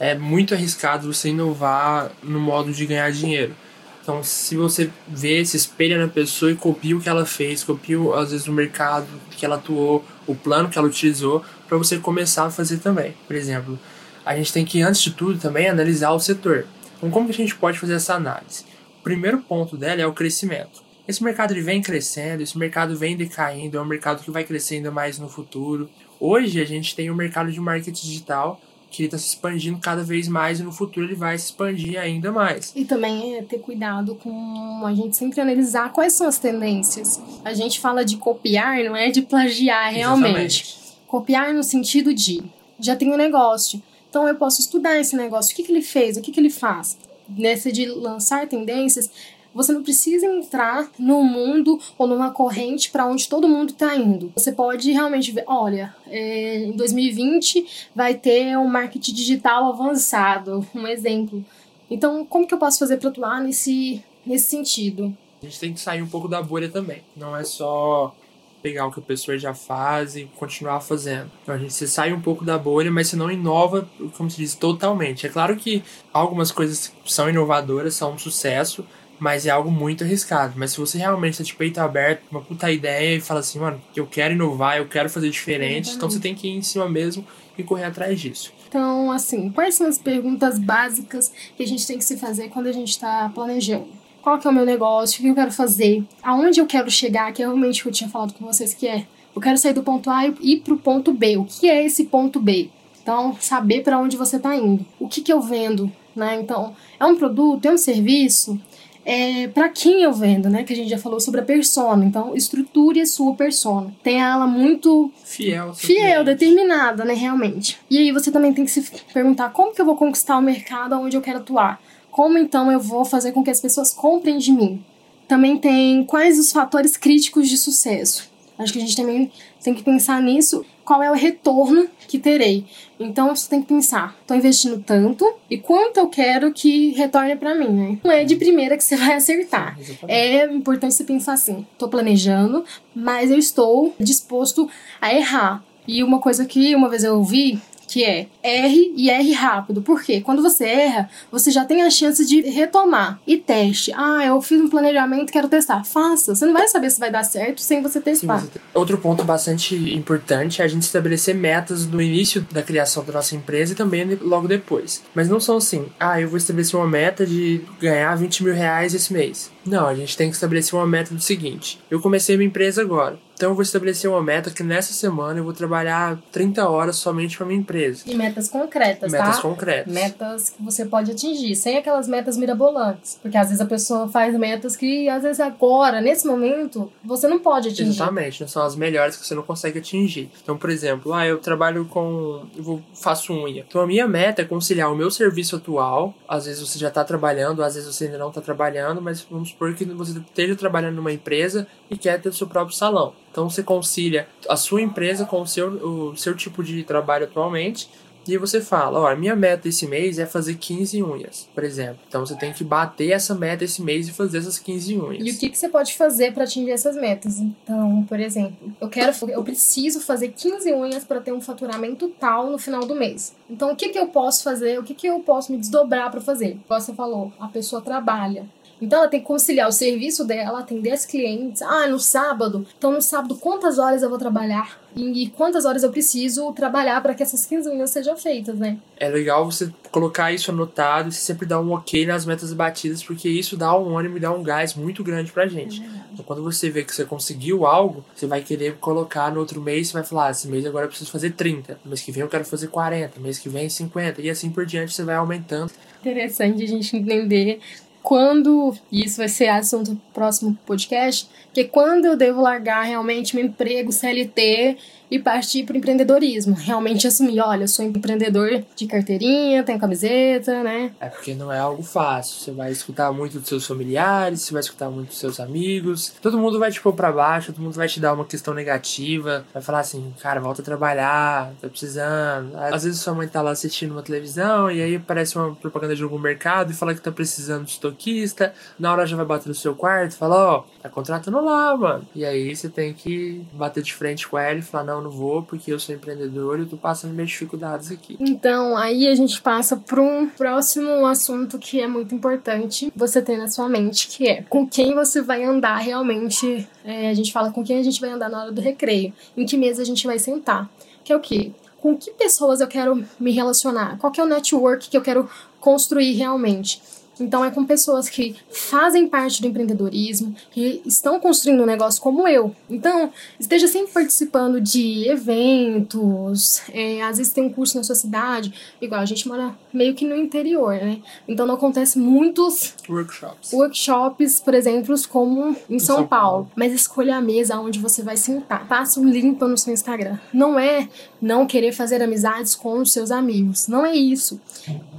É 0.00 0.14
muito 0.14 0.54
arriscado 0.54 1.12
você 1.12 1.28
inovar 1.28 2.10
no 2.22 2.40
modo 2.40 2.72
de 2.72 2.86
ganhar 2.86 3.12
dinheiro. 3.12 3.54
Então, 4.02 4.24
se 4.24 4.56
você 4.56 4.90
vê, 5.06 5.44
se 5.44 5.58
espelha 5.58 5.98
na 5.98 6.08
pessoa 6.08 6.50
e 6.50 6.56
copia 6.56 6.96
o 6.96 7.00
que 7.02 7.08
ela 7.08 7.26
fez, 7.26 7.62
copia 7.62 7.98
às 8.14 8.30
vezes 8.30 8.46
o 8.46 8.52
mercado 8.52 9.06
que 9.30 9.44
ela 9.44 9.56
atuou, 9.56 10.02
o 10.26 10.34
plano 10.34 10.70
que 10.70 10.78
ela 10.78 10.88
utilizou, 10.88 11.44
para 11.68 11.76
você 11.76 11.98
começar 11.98 12.46
a 12.46 12.50
fazer 12.50 12.78
também. 12.78 13.14
Por 13.26 13.36
exemplo, 13.36 13.78
a 14.24 14.34
gente 14.34 14.54
tem 14.54 14.64
que, 14.64 14.80
antes 14.80 15.02
de 15.02 15.10
tudo, 15.10 15.38
também 15.38 15.68
analisar 15.68 16.12
o 16.12 16.18
setor. 16.18 16.66
Então, 16.96 17.10
como 17.10 17.26
que 17.26 17.32
a 17.32 17.36
gente 17.36 17.54
pode 17.54 17.78
fazer 17.78 17.92
essa 17.92 18.14
análise? 18.14 18.64
O 19.00 19.02
primeiro 19.02 19.38
ponto 19.42 19.76
dela 19.76 20.00
é 20.00 20.06
o 20.06 20.14
crescimento. 20.14 20.82
Esse 21.06 21.22
mercado 21.22 21.52
ele 21.52 21.60
vem 21.60 21.82
crescendo, 21.82 22.42
esse 22.42 22.56
mercado 22.56 22.96
vem 22.96 23.18
decaindo, 23.18 23.76
é 23.76 23.80
um 23.82 23.84
mercado 23.84 24.22
que 24.22 24.30
vai 24.30 24.44
crescendo 24.44 24.90
mais 24.90 25.18
no 25.18 25.28
futuro. 25.28 25.90
Hoje 26.18 26.58
a 26.58 26.64
gente 26.64 26.96
tem 26.96 27.10
o 27.10 27.12
um 27.12 27.16
mercado 27.16 27.52
de 27.52 27.60
marketing 27.60 28.06
digital 28.06 28.60
que 28.90 29.02
ele 29.02 29.06
está 29.06 29.16
se 29.16 29.28
expandindo 29.28 29.78
cada 29.78 30.02
vez 30.02 30.26
mais 30.26 30.58
e 30.58 30.62
no 30.62 30.72
futuro 30.72 31.06
ele 31.06 31.14
vai 31.14 31.38
se 31.38 31.46
expandir 31.46 31.98
ainda 31.98 32.32
mais. 32.32 32.72
E 32.74 32.84
também 32.84 33.36
é 33.36 33.42
ter 33.42 33.58
cuidado 33.58 34.16
com 34.16 34.84
a 34.84 34.92
gente 34.92 35.16
sempre 35.16 35.40
analisar 35.40 35.92
quais 35.92 36.12
são 36.12 36.26
as 36.26 36.38
tendências. 36.38 37.20
A 37.44 37.54
gente 37.54 37.78
fala 37.78 38.04
de 38.04 38.16
copiar, 38.16 38.82
não 38.82 38.96
é 38.96 39.10
de 39.10 39.22
plagiar 39.22 39.92
realmente. 39.92 40.62
Exatamente. 40.62 40.80
Copiar 41.06 41.54
no 41.54 41.62
sentido 41.62 42.12
de 42.12 42.42
já 42.78 42.96
tem 42.96 43.12
um 43.12 43.16
negócio, 43.16 43.80
então 44.08 44.26
eu 44.26 44.34
posso 44.34 44.60
estudar 44.60 44.98
esse 44.98 45.16
negócio, 45.16 45.52
o 45.52 45.56
que, 45.56 45.62
que 45.62 45.70
ele 45.70 45.82
fez, 45.82 46.16
o 46.16 46.20
que, 46.20 46.32
que 46.32 46.40
ele 46.40 46.50
faz. 46.50 46.98
Nessa 47.28 47.70
de 47.70 47.86
lançar 47.86 48.48
tendências, 48.48 49.08
Você 49.54 49.72
não 49.72 49.82
precisa 49.82 50.26
entrar 50.26 50.88
no 50.98 51.22
mundo 51.24 51.78
ou 51.98 52.06
numa 52.06 52.30
corrente 52.30 52.90
para 52.90 53.06
onde 53.06 53.28
todo 53.28 53.48
mundo 53.48 53.70
está 53.70 53.96
indo. 53.96 54.32
Você 54.36 54.52
pode 54.52 54.90
realmente 54.92 55.32
ver, 55.32 55.44
olha, 55.46 55.94
é, 56.06 56.64
em 56.64 56.72
2020 56.72 57.90
vai 57.94 58.14
ter 58.14 58.56
um 58.56 58.68
marketing 58.68 59.12
digital 59.12 59.72
avançado, 59.72 60.66
um 60.74 60.86
exemplo. 60.86 61.44
Então, 61.90 62.24
como 62.24 62.46
que 62.46 62.54
eu 62.54 62.58
posso 62.58 62.78
fazer 62.78 62.98
para 62.98 63.08
atuar 63.08 63.40
nesse, 63.42 64.02
nesse 64.24 64.48
sentido? 64.48 65.16
A 65.42 65.46
gente 65.46 65.58
tem 65.58 65.72
que 65.72 65.80
sair 65.80 66.02
um 66.02 66.08
pouco 66.08 66.28
da 66.28 66.40
bolha 66.40 66.68
também. 66.68 67.02
Não 67.16 67.36
é 67.36 67.42
só 67.42 68.14
pegar 68.62 68.86
o 68.86 68.92
que 68.92 69.00
a 69.00 69.02
pessoa 69.02 69.38
já 69.38 69.54
faz 69.54 70.16
e 70.16 70.24
continuar 70.36 70.80
fazendo. 70.80 71.30
Então 71.42 71.54
a 71.54 71.58
gente 71.58 71.72
se 71.72 71.88
sai 71.88 72.12
um 72.12 72.20
pouco 72.20 72.44
da 72.44 72.58
bolha, 72.58 72.90
mas 72.90 73.08
você 73.08 73.16
não 73.16 73.30
inova, 73.30 73.88
como 74.16 74.30
se 74.30 74.36
diz, 74.36 74.54
totalmente. 74.54 75.26
É 75.26 75.30
claro 75.30 75.56
que 75.56 75.82
algumas 76.12 76.52
coisas 76.52 76.92
são 77.06 77.28
inovadoras, 77.28 77.94
são 77.94 78.12
um 78.12 78.18
sucesso, 78.18 78.84
mas 79.20 79.46
é 79.46 79.50
algo 79.50 79.70
muito 79.70 80.02
arriscado. 80.02 80.54
Mas 80.56 80.72
se 80.72 80.78
você 80.78 80.98
realmente 80.98 81.34
está 81.34 81.44
de 81.44 81.54
peito 81.54 81.78
aberto, 81.78 82.22
uma 82.30 82.40
puta 82.40 82.70
ideia 82.72 83.16
e 83.16 83.20
fala 83.20 83.40
assim, 83.40 83.60
mano, 83.60 83.80
eu 83.94 84.06
quero 84.06 84.34
inovar, 84.34 84.78
eu 84.78 84.88
quero 84.88 85.08
fazer 85.08 85.30
diferente, 85.30 85.92
então 85.94 86.10
você 86.10 86.18
tem 86.18 86.34
que 86.34 86.48
ir 86.48 86.56
em 86.56 86.62
cima 86.62 86.88
mesmo 86.88 87.24
e 87.56 87.62
correr 87.62 87.84
atrás 87.84 88.18
disso. 88.20 88.52
Então, 88.68 89.12
assim, 89.12 89.50
quais 89.50 89.74
são 89.74 89.86
as 89.86 89.98
perguntas 89.98 90.58
básicas 90.58 91.32
que 91.56 91.62
a 91.62 91.66
gente 91.66 91.86
tem 91.86 91.98
que 91.98 92.04
se 92.04 92.16
fazer 92.16 92.48
quando 92.48 92.66
a 92.68 92.72
gente 92.72 92.90
está 92.90 93.30
planejando? 93.34 94.00
qual 94.22 94.38
que 94.38 94.46
é 94.46 94.50
o 94.50 94.54
meu 94.54 94.66
negócio, 94.66 95.18
o 95.18 95.22
que 95.22 95.28
eu 95.28 95.34
quero 95.34 95.52
fazer, 95.52 96.04
aonde 96.22 96.60
eu 96.60 96.66
quero 96.66 96.90
chegar, 96.90 97.32
que 97.32 97.42
é 97.42 97.46
realmente 97.46 97.80
o 97.80 97.82
que 97.84 97.88
eu 97.88 97.92
tinha 97.92 98.10
falado 98.10 98.34
com 98.34 98.44
vocês 98.44 98.74
que 98.74 98.86
é. 98.86 99.06
Eu 99.34 99.40
quero 99.40 99.58
sair 99.58 99.72
do 99.72 99.82
ponto 99.82 100.10
A 100.10 100.26
e 100.26 100.34
ir 100.42 100.60
pro 100.60 100.76
ponto 100.76 101.12
B. 101.12 101.36
O 101.36 101.44
que 101.44 101.68
é 101.68 101.84
esse 101.84 102.04
ponto 102.04 102.40
B? 102.40 102.68
Então, 103.02 103.36
saber 103.40 103.82
para 103.82 103.98
onde 103.98 104.16
você 104.16 104.36
está 104.36 104.54
indo. 104.56 104.84
O 104.98 105.08
que, 105.08 105.22
que 105.22 105.32
eu 105.32 105.40
vendo, 105.40 105.90
né? 106.14 106.38
Então, 106.40 106.74
é 106.98 107.06
um 107.06 107.16
produto, 107.16 107.64
é 107.64 107.72
um 107.72 107.78
serviço, 107.78 108.60
é 109.10 109.48
para 109.48 109.68
quem 109.68 110.02
eu 110.02 110.12
vendo, 110.12 110.48
né? 110.48 110.62
Que 110.62 110.72
a 110.72 110.76
gente 110.76 110.88
já 110.88 110.96
falou 110.96 111.18
sobre 111.18 111.40
a 111.40 111.44
persona. 111.44 112.04
Então, 112.04 112.36
estruture 112.36 113.00
a 113.00 113.06
sua 113.06 113.34
persona. 113.34 113.92
Tenha 114.04 114.28
ela 114.28 114.46
muito 114.46 115.10
fiel, 115.24 115.74
fiel, 115.74 116.22
determinada, 116.22 117.04
né? 117.04 117.12
Realmente. 117.12 117.76
E 117.90 117.98
aí 117.98 118.12
você 118.12 118.30
também 118.30 118.54
tem 118.54 118.64
que 118.64 118.70
se 118.70 118.88
perguntar 119.12 119.50
como 119.50 119.74
que 119.74 119.80
eu 119.80 119.84
vou 119.84 119.96
conquistar 119.96 120.38
o 120.38 120.42
mercado 120.42 120.94
onde 120.94 121.16
eu 121.16 121.20
quero 121.20 121.38
atuar. 121.38 121.82
Como 122.08 122.38
então 122.38 122.70
eu 122.70 122.78
vou 122.78 123.04
fazer 123.04 123.32
com 123.32 123.42
que 123.42 123.50
as 123.50 123.60
pessoas 123.60 123.92
comprem 123.92 124.38
de 124.38 124.52
mim? 124.52 124.80
Também 125.26 125.58
tem 125.58 126.04
quais 126.04 126.38
os 126.38 126.52
fatores 126.52 126.96
críticos 126.96 127.48
de 127.48 127.56
sucesso. 127.56 128.29
Acho 128.60 128.72
que 128.72 128.78
a 128.78 128.82
gente 128.82 128.96
também 128.96 129.32
tem 129.62 129.74
que 129.74 129.82
pensar 129.82 130.20
nisso. 130.20 130.64
Qual 130.84 131.02
é 131.02 131.10
o 131.10 131.14
retorno 131.14 131.88
que 132.06 132.18
terei? 132.18 132.64
Então 132.98 133.34
você 133.34 133.48
tem 133.48 133.62
que 133.62 133.68
pensar: 133.68 134.16
estou 134.20 134.36
investindo 134.36 134.82
tanto 134.84 135.24
e 135.48 135.56
quanto 135.56 135.96
eu 135.98 136.08
quero 136.08 136.52
que 136.52 136.90
retorne 136.90 137.36
para 137.36 137.54
mim, 137.54 137.68
né? 137.68 137.98
Não 138.04 138.10
é 138.10 138.24
de 138.24 138.36
primeira 138.36 138.76
que 138.76 138.84
você 138.84 138.96
vai 138.96 139.14
acertar. 139.14 139.78
É 140.06 140.44
importante 140.44 140.94
você 140.94 141.04
pensar 141.04 141.32
assim: 141.32 141.66
estou 141.72 141.88
planejando, 141.88 142.64
mas 142.94 143.30
eu 143.30 143.38
estou 143.38 143.94
disposto 143.98 144.68
a 145.00 145.14
errar. 145.14 145.64
E 145.88 146.04
uma 146.04 146.18
coisa 146.18 146.44
que 146.44 146.74
uma 146.74 146.88
vez 146.88 147.02
eu 147.02 147.16
ouvi 147.16 147.60
que 147.90 148.04
é 148.04 148.28
R 148.42 148.92
e 148.96 149.10
R 149.10 149.32
rápido. 149.32 149.82
Por 149.82 150.02
quê? 150.02 150.20
Quando 150.20 150.42
você 150.42 150.64
erra, 150.64 151.10
você 151.30 151.50
já 151.50 151.64
tem 151.64 151.82
a 151.82 151.90
chance 151.90 152.24
de 152.24 152.40
retomar. 152.42 153.20
E 153.26 153.36
teste. 153.36 153.92
Ah, 153.94 154.24
eu 154.24 154.40
fiz 154.40 154.60
um 154.60 154.68
planejamento, 154.68 155.32
quero 155.32 155.48
testar. 155.48 155.84
Faça. 155.84 156.34
Você 156.34 156.46
não 156.46 156.52
vai 156.52 156.68
saber 156.68 156.90
se 156.90 157.00
vai 157.00 157.10
dar 157.10 157.24
certo 157.24 157.60
sem 157.60 157.82
você 157.82 158.00
testar. 158.00 158.38
Sim, 158.38 158.46
você... 158.46 158.60
Outro 158.72 158.96
ponto 158.98 159.24
bastante 159.24 159.74
importante 159.94 160.62
é 160.62 160.64
a 160.64 160.68
gente 160.68 160.82
estabelecer 160.82 161.34
metas 161.34 161.86
no 161.86 162.00
início 162.00 162.46
da 162.52 162.62
criação 162.62 163.04
da 163.04 163.12
nossa 163.12 163.34
empresa 163.34 163.72
e 163.72 163.76
também 163.76 164.18
logo 164.22 164.46
depois. 164.46 165.02
Mas 165.14 165.28
não 165.28 165.40
são 165.40 165.56
assim, 165.56 165.86
ah, 165.98 166.20
eu 166.20 166.28
vou 166.28 166.36
estabelecer 166.36 166.78
uma 166.78 166.88
meta 166.88 167.26
de 167.26 167.60
ganhar 167.80 168.14
20 168.14 168.44
mil 168.44 168.54
reais 168.54 168.94
esse 168.94 169.12
mês. 169.12 169.50
Não, 169.66 169.86
a 169.86 169.94
gente 169.94 170.16
tem 170.16 170.28
que 170.28 170.34
estabelecer 170.34 170.78
uma 170.78 170.86
meta 170.86 171.14
do 171.14 171.20
seguinte: 171.20 171.80
eu 171.90 172.00
comecei 172.00 172.36
minha 172.36 172.48
empresa 172.48 172.80
agora. 172.80 173.18
Então 173.40 173.52
eu 173.52 173.54
vou 173.54 173.62
estabelecer 173.62 174.10
uma 174.10 174.22
meta 174.22 174.50
que 174.50 174.62
nessa 174.62 174.92
semana 174.92 175.40
eu 175.40 175.44
vou 175.44 175.54
trabalhar 175.54 176.18
30 176.30 176.68
horas 176.68 176.96
somente 176.96 177.38
para 177.38 177.46
minha 177.46 177.58
empresa. 177.58 178.02
E 178.04 178.14
metas 178.14 178.50
concretas, 178.50 179.10
metas 179.10 179.36
tá? 179.36 179.40
concretas. 179.40 179.90
Metas 179.90 180.50
que 180.50 180.62
você 180.62 180.84
pode 180.84 181.10
atingir, 181.10 181.56
sem 181.56 181.78
aquelas 181.78 182.06
metas 182.06 182.36
mirabolantes. 182.36 183.18
Porque 183.22 183.38
às 183.38 183.46
vezes 183.46 183.62
a 183.62 183.64
pessoa 183.64 184.06
faz 184.08 184.38
metas 184.38 184.76
que, 184.76 185.08
às 185.08 185.22
vezes 185.22 185.40
agora, 185.40 186.02
nesse 186.02 186.26
momento, 186.26 186.92
você 187.02 187.26
não 187.26 187.38
pode 187.38 187.68
atingir. 187.68 187.88
Exatamente, 187.88 188.46
são 188.46 188.62
as 188.62 188.76
melhores 188.76 189.16
que 189.16 189.26
você 189.26 189.34
não 189.34 189.42
consegue 189.42 189.78
atingir. 189.78 190.30
Então, 190.42 190.58
por 190.58 190.68
exemplo, 190.68 191.14
ah, 191.14 191.26
eu 191.26 191.38
trabalho 191.38 191.86
com. 191.86 192.44
Eu 192.54 192.82
faço 192.92 193.32
unha. 193.32 193.64
Então 193.66 193.80
a 193.80 193.86
minha 193.86 194.06
meta 194.06 194.42
é 194.42 194.44
conciliar 194.44 194.92
o 194.92 194.94
meu 194.94 195.10
serviço 195.10 195.56
atual. 195.56 196.12
Às 196.28 196.44
vezes 196.44 196.60
você 196.60 196.78
já 196.78 196.88
está 196.88 197.02
trabalhando, 197.04 197.64
às 197.64 197.74
vezes 197.74 197.88
você 197.88 198.04
ainda 198.04 198.18
não 198.18 198.28
está 198.28 198.42
trabalhando, 198.42 199.00
mas 199.00 199.22
vamos 199.30 199.48
supor 199.48 199.72
que 199.72 199.86
você 199.86 200.18
esteja 200.18 200.54
trabalhando 200.54 200.96
numa 200.96 201.10
empresa 201.10 201.66
e 201.90 201.96
quer 201.96 202.20
ter 202.20 202.28
o 202.28 202.34
seu 202.34 202.46
próprio 202.46 202.76
salão. 202.76 203.14
Então 203.30 203.48
você 203.48 203.62
concilia 203.62 204.28
a 204.48 204.56
sua 204.56 204.82
empresa 204.82 205.24
com 205.24 205.40
o 205.40 205.46
seu, 205.46 205.68
o 205.68 206.16
seu 206.16 206.34
tipo 206.34 206.62
de 206.62 206.82
trabalho 206.82 207.24
atualmente 207.24 207.88
e 208.28 208.36
você 208.36 208.60
fala, 208.60 209.00
ó, 209.00 209.06
a 209.08 209.16
minha 209.16 209.34
meta 209.34 209.68
esse 209.68 209.86
mês 209.86 210.18
é 210.18 210.26
fazer 210.26 210.56
15 210.56 211.02
unhas, 211.02 211.48
por 211.54 211.64
exemplo. 211.64 211.98
Então 212.06 212.24
você 212.24 212.36
tem 212.36 212.52
que 212.52 212.62
bater 212.62 213.10
essa 213.10 213.34
meta 213.34 213.64
esse 213.64 213.82
mês 213.82 214.08
e 214.08 214.12
fazer 214.12 214.38
essas 214.38 214.58
15 214.58 214.98
unhas. 214.98 215.26
E 215.26 215.30
o 215.30 215.38
que, 215.38 215.48
que 215.48 215.58
você 215.58 215.68
pode 215.68 215.94
fazer 215.94 216.32
para 216.32 216.44
atingir 216.44 216.70
essas 216.70 216.96
metas? 216.96 217.38
Então, 217.38 218.04
por 218.08 218.20
exemplo, 218.20 218.72
eu 218.80 218.88
quero, 218.88 219.12
eu 219.28 219.42
preciso 219.42 220.00
fazer 220.00 220.28
15 220.28 220.72
unhas 220.72 221.04
para 221.04 221.20
ter 221.20 221.32
um 221.32 221.40
faturamento 221.40 222.08
tal 222.20 222.50
no 222.50 222.58
final 222.58 222.86
do 222.86 222.94
mês. 222.94 223.34
Então, 223.48 223.72
o 223.72 223.76
que, 223.76 223.88
que 223.88 223.98
eu 223.98 224.08
posso 224.08 224.42
fazer? 224.42 224.78
O 224.78 224.82
que, 224.82 224.94
que 224.94 225.06
eu 225.06 225.20
posso 225.20 225.50
me 225.50 225.58
desdobrar 225.58 226.10
para 226.10 226.20
fazer? 226.20 226.58
Você 226.68 226.92
falou, 226.92 227.32
a 227.40 227.48
pessoa 227.48 227.80
trabalha. 227.80 228.46
Então 228.80 229.00
ela 229.00 229.08
tem 229.08 229.20
que 229.20 229.26
conciliar 229.26 229.68
o 229.68 229.72
serviço 229.72 230.24
dela, 230.24 230.60
atender 230.60 230.92
as 230.92 231.04
clientes. 231.04 231.62
Ah, 231.62 231.86
no 231.86 231.98
sábado. 231.98 232.66
Então 232.78 232.92
no 232.92 233.02
sábado, 233.02 233.36
quantas 233.36 233.78
horas 233.78 234.02
eu 234.02 234.08
vou 234.08 234.18
trabalhar? 234.18 234.80
E 234.96 235.28
quantas 235.36 235.64
horas 235.64 235.82
eu 235.84 235.90
preciso 235.90 236.52
trabalhar 236.52 237.00
para 237.00 237.14
que 237.14 237.22
essas 237.22 237.46
15 237.46 237.70
unhas 237.70 237.90
sejam 237.90 238.16
feitas, 238.16 238.58
né? 238.58 238.76
É 238.96 239.08
legal 239.08 239.44
você 239.44 239.72
colocar 239.90 240.32
isso 240.32 240.50
anotado 240.50 241.10
e 241.10 241.12
sempre 241.12 241.46
dar 241.46 241.60
um 241.60 241.72
ok 241.72 242.04
nas 242.06 242.24
metas 242.24 242.52
batidas, 242.52 243.02
porque 243.02 243.28
isso 243.28 243.56
dá 243.56 243.76
um 243.78 243.96
ânimo 243.96 244.16
e 244.16 244.20
dá 244.20 244.32
um 244.32 244.42
gás 244.42 244.74
muito 244.74 245.04
grande 245.04 245.30
pra 245.30 245.46
gente. 245.46 245.80
É 245.82 246.00
então 246.12 246.24
quando 246.24 246.42
você 246.42 246.70
vê 246.70 246.82
que 246.82 246.94
você 246.94 247.04
conseguiu 247.04 247.66
algo, 247.66 248.04
você 248.14 248.26
vai 248.26 248.40
querer 248.40 248.76
colocar 248.76 249.32
no 249.32 249.40
outro 249.40 249.60
mês, 249.60 249.88
você 249.88 249.94
vai 249.94 250.04
falar, 250.04 250.26
ah, 250.26 250.30
esse 250.30 250.48
mês 250.48 250.66
agora 250.66 250.86
eu 250.86 250.88
preciso 250.88 251.10
fazer 251.10 251.32
30, 251.32 251.78
no 251.84 251.90
mês 251.90 252.02
que 252.02 252.10
vem 252.10 252.22
eu 252.22 252.28
quero 252.28 252.44
fazer 252.44 252.66
40, 252.68 253.20
mês 253.20 253.38
que 253.38 253.48
vem 253.48 253.68
50, 253.68 254.20
e 254.20 254.28
assim 254.28 254.50
por 254.50 254.66
diante 254.66 254.92
você 254.92 255.04
vai 255.04 255.14
aumentando. 255.14 255.70
Interessante 256.00 256.64
a 256.64 256.66
gente 256.66 256.96
entender 256.96 257.60
quando, 258.02 258.74
e 258.90 259.04
isso 259.04 259.18
vai 259.18 259.28
ser 259.28 259.48
assunto 259.48 259.92
do 259.92 260.00
próximo 260.12 260.58
podcast, 260.66 261.28
que 261.52 261.64
quando 261.64 262.06
eu 262.06 262.16
devo 262.16 262.40
largar 262.40 262.82
realmente 262.82 263.34
meu 263.34 263.44
emprego 263.44 263.92
CLT 263.92 264.78
e 265.10 265.18
partir 265.18 265.64
para 265.64 265.74
o 265.74 265.76
empreendedorismo. 265.76 266.54
Realmente 266.54 267.06
assumir, 267.06 267.40
olha, 267.40 267.64
eu 267.64 267.68
sou 267.68 267.84
empreendedor 267.84 268.62
de 268.76 268.86
carteirinha, 268.86 269.64
tenho 269.64 269.78
camiseta, 269.78 270.62
né? 270.62 270.92
É 271.00 271.08
porque 271.08 271.34
não 271.34 271.52
é 271.52 271.58
algo 271.58 271.82
fácil. 271.82 272.40
Você 272.40 272.50
vai 272.52 272.70
escutar 272.70 273.12
muito 273.12 273.38
dos 273.38 273.48
seus 273.48 273.66
familiares, 273.66 274.42
você 274.42 274.52
vai 274.52 274.60
escutar 274.60 274.90
muito 274.90 275.08
dos 275.08 275.18
seus 275.18 275.40
amigos. 275.40 276.14
Todo 276.22 276.38
mundo 276.38 276.58
vai 276.58 276.70
te 276.70 276.80
pôr 276.80 276.92
para 276.92 277.10
baixo, 277.10 277.52
todo 277.52 277.62
mundo 277.62 277.74
vai 277.74 277.88
te 277.88 277.98
dar 277.98 278.12
uma 278.12 278.24
questão 278.24 278.54
negativa. 278.54 279.44
Vai 279.52 279.62
falar 279.62 279.80
assim, 279.80 280.12
cara, 280.20 280.40
volta 280.40 280.62
a 280.62 280.64
trabalhar, 280.64 281.52
tá 281.60 281.68
precisando. 281.68 282.56
Às 282.56 282.84
vezes 282.84 283.00
sua 283.00 283.14
mãe 283.14 283.26
tá 283.26 283.42
lá 283.42 283.50
assistindo 283.50 283.92
uma 283.92 284.02
televisão 284.02 284.70
e 284.70 284.80
aí 284.80 284.96
aparece 284.96 285.36
uma 285.36 285.54
propaganda 285.54 285.96
de 285.96 286.02
algum 286.02 286.18
mercado 286.18 286.70
e 286.70 286.74
fala 286.74 286.94
que 286.94 287.00
tá 287.00 287.10
precisando 287.10 287.64
de 287.64 287.72
estoquista. 287.72 288.52
Na 288.78 288.92
hora 288.92 289.06
já 289.06 289.16
vai 289.16 289.26
bater 289.26 289.48
no 289.48 289.54
seu 289.54 289.74
quarto 289.74 290.12
e 290.12 290.16
fala, 290.16 290.36
ó, 290.36 290.58
oh, 290.58 290.82
tá 290.82 290.88
contratando 290.88 291.40
lá, 291.40 291.76
mano. 291.76 292.06
E 292.14 292.24
aí 292.24 292.54
você 292.54 292.68
tem 292.68 292.92
que 292.92 293.44
bater 293.52 293.82
de 293.82 293.94
frente 293.94 294.28
com 294.28 294.38
ela 294.38 294.58
e 294.58 294.62
falar, 294.62 294.84
não, 294.84 294.99
não, 295.02 295.10
vou 295.10 295.42
porque 295.42 295.72
eu 295.72 295.78
sou 295.78 295.94
empreendedor 295.94 296.58
e 296.58 296.62
eu 296.62 296.68
tô 296.68 296.76
passando 296.76 297.12
minhas 297.12 297.30
dificuldades 297.30 297.90
aqui. 297.90 298.16
Então, 298.20 298.76
aí 298.76 299.06
a 299.08 299.14
gente 299.14 299.40
passa 299.40 299.76
para 299.76 300.00
um 300.00 300.28
próximo 300.28 301.06
assunto 301.06 301.58
que 301.58 301.80
é 301.80 301.86
muito 301.86 302.14
importante 302.14 302.92
você 302.94 303.20
ter 303.20 303.36
na 303.36 303.48
sua 303.48 303.68
mente, 303.68 304.08
que 304.08 304.28
é 304.28 304.42
com 304.42 304.66
quem 304.66 304.94
você 304.94 305.20
vai 305.20 305.44
andar 305.44 305.76
realmente. 305.76 306.68
É, 306.84 307.08
a 307.08 307.14
gente 307.14 307.32
fala 307.32 307.52
com 307.52 307.62
quem 307.62 307.78
a 307.78 307.82
gente 307.82 308.00
vai 308.00 308.10
andar 308.10 308.28
na 308.28 308.42
hora 308.42 308.52
do 308.52 308.60
recreio, 308.60 309.12
em 309.36 309.44
que 309.44 309.56
mesa 309.56 309.82
a 309.82 309.84
gente 309.84 310.06
vai 310.06 310.18
sentar. 310.18 310.70
Que 311.04 311.12
é 311.12 311.16
o 311.16 311.20
quê? 311.20 311.52
Com 311.78 311.96
que 311.96 312.10
pessoas 312.12 312.60
eu 312.60 312.68
quero 312.68 313.04
me 313.18 313.32
relacionar? 313.32 313.98
Qual 313.98 314.12
que 314.12 314.20
é 314.20 314.24
o 314.24 314.28
network 314.28 314.88
que 314.88 314.96
eu 314.96 315.02
quero 315.02 315.28
construir 315.60 316.12
realmente? 316.12 316.82
Então 317.20 317.44
é 317.44 317.50
com 317.50 317.64
pessoas 317.64 318.08
que 318.08 318.36
fazem 318.50 319.08
parte 319.08 319.40
do 319.40 319.48
empreendedorismo, 319.48 320.34
que 320.50 320.82
estão 320.84 321.20
construindo 321.20 321.62
um 321.62 321.66
negócio 321.66 322.00
como 322.00 322.26
eu. 322.26 322.54
Então, 322.68 323.12
esteja 323.38 323.68
sempre 323.68 323.92
participando 323.92 324.60
de 324.60 325.08
eventos, 325.08 326.62
é, 326.72 327.02
às 327.02 327.18
vezes 327.18 327.32
tem 327.32 327.44
um 327.44 327.52
curso 327.52 327.76
na 327.76 327.84
sua 327.84 327.94
cidade, 327.94 328.52
igual 328.80 329.00
a 329.00 329.04
gente 329.04 329.26
mora 329.28 329.54
meio 329.72 329.94
que 329.94 330.04
no 330.04 330.16
interior, 330.16 330.74
né? 330.74 331.00
Então 331.28 331.46
não 331.46 331.54
acontece 331.54 331.98
muitos 331.98 332.74
workshops. 332.88 333.52
Workshops, 333.52 334.40
por 334.40 334.54
exemplo, 334.54 334.94
como 335.08 335.56
em, 335.68 335.76
em 335.76 335.78
São, 335.78 335.96
São 335.96 336.06
Paulo. 336.06 336.30
Paulo. 336.30 336.50
Mas 336.54 336.72
escolha 336.72 337.16
a 337.16 337.20
mesa 337.20 337.58
onde 337.58 337.78
você 337.78 338.02
vai 338.02 338.16
sentar. 338.16 338.66
Faça 338.66 339.00
um 339.00 339.08
limpa 339.08 339.46
no 339.48 339.56
seu 339.56 339.72
Instagram. 339.72 340.18
Não 340.32 340.58
é 340.58 340.88
não 341.20 341.46
querer 341.46 341.72
fazer 341.72 342.02
amizades 342.02 342.54
com 342.54 342.78
os 342.78 342.92
seus 342.92 343.10
amigos. 343.10 343.68
Não 343.68 343.84
é 343.84 343.94
isso. 343.94 344.40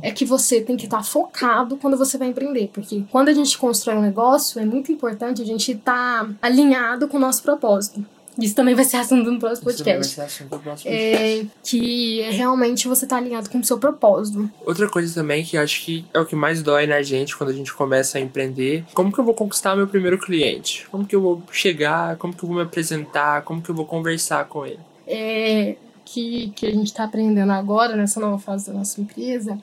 É 0.01 0.11
que 0.11 0.25
você 0.25 0.61
tem 0.61 0.75
que 0.75 0.85
estar 0.85 1.03
focado 1.03 1.77
quando 1.77 1.97
você 1.97 2.10
você 2.11 2.17
vai 2.17 2.27
empreender, 2.27 2.69
porque 2.73 3.03
quando 3.09 3.29
a 3.29 3.33
gente 3.33 3.57
constrói 3.57 3.95
um 3.95 4.01
negócio, 4.01 4.59
é 4.59 4.65
muito 4.65 4.91
importante 4.91 5.41
a 5.41 5.45
gente 5.45 5.71
estar 5.71 6.25
tá 6.25 6.29
alinhado 6.41 7.07
com 7.07 7.17
o 7.17 7.19
nosso 7.19 7.41
propósito. 7.41 8.05
Isso 8.39 8.55
também 8.55 8.73
vai 8.73 8.85
ser 8.85 8.97
assunto 8.97 9.29
do 9.29 9.39
próximo 9.39 9.65
podcast. 9.65 10.15
Vai 10.15 10.29
ser 10.29 10.33
assunto 10.33 10.49
do 10.49 10.59
próximo 10.59 10.89
podcast. 10.89 11.23
É, 11.23 11.45
que 11.63 12.21
realmente 12.31 12.87
você 12.87 13.05
tá 13.05 13.17
alinhado 13.17 13.49
com 13.49 13.59
o 13.59 13.63
seu 13.63 13.77
propósito. 13.77 14.49
Outra 14.65 14.89
coisa 14.89 15.13
também 15.13 15.43
que 15.43 15.57
acho 15.57 15.83
que 15.83 16.05
é 16.13 16.19
o 16.19 16.25
que 16.25 16.35
mais 16.35 16.63
dói 16.63 16.87
na 16.87 17.01
gente 17.01 17.35
quando 17.35 17.49
a 17.49 17.53
gente 17.53 17.73
começa 17.73 18.17
a 18.17 18.21
empreender. 18.21 18.85
Como 18.93 19.11
que 19.11 19.19
eu 19.19 19.23
vou 19.23 19.33
conquistar 19.33 19.75
meu 19.75 19.87
primeiro 19.87 20.17
cliente? 20.17 20.87
Como 20.89 21.05
que 21.05 21.15
eu 21.15 21.21
vou 21.21 21.43
chegar? 21.51 22.15
Como 22.17 22.33
que 22.33 22.43
eu 22.43 22.47
vou 22.47 22.57
me 22.57 22.63
apresentar? 22.63 23.41
Como 23.41 23.61
que 23.61 23.69
eu 23.69 23.75
vou 23.75 23.85
conversar 23.85 24.45
com 24.45 24.65
ele? 24.65 24.79
É, 25.05 25.75
que, 26.05 26.51
que 26.55 26.65
a 26.65 26.71
gente 26.71 26.87
está 26.87 27.03
aprendendo 27.03 27.51
agora 27.51 27.97
nessa 27.97 28.19
nova 28.19 28.39
fase 28.39 28.67
da 28.67 28.73
nossa 28.73 28.99
empresa 29.01 29.57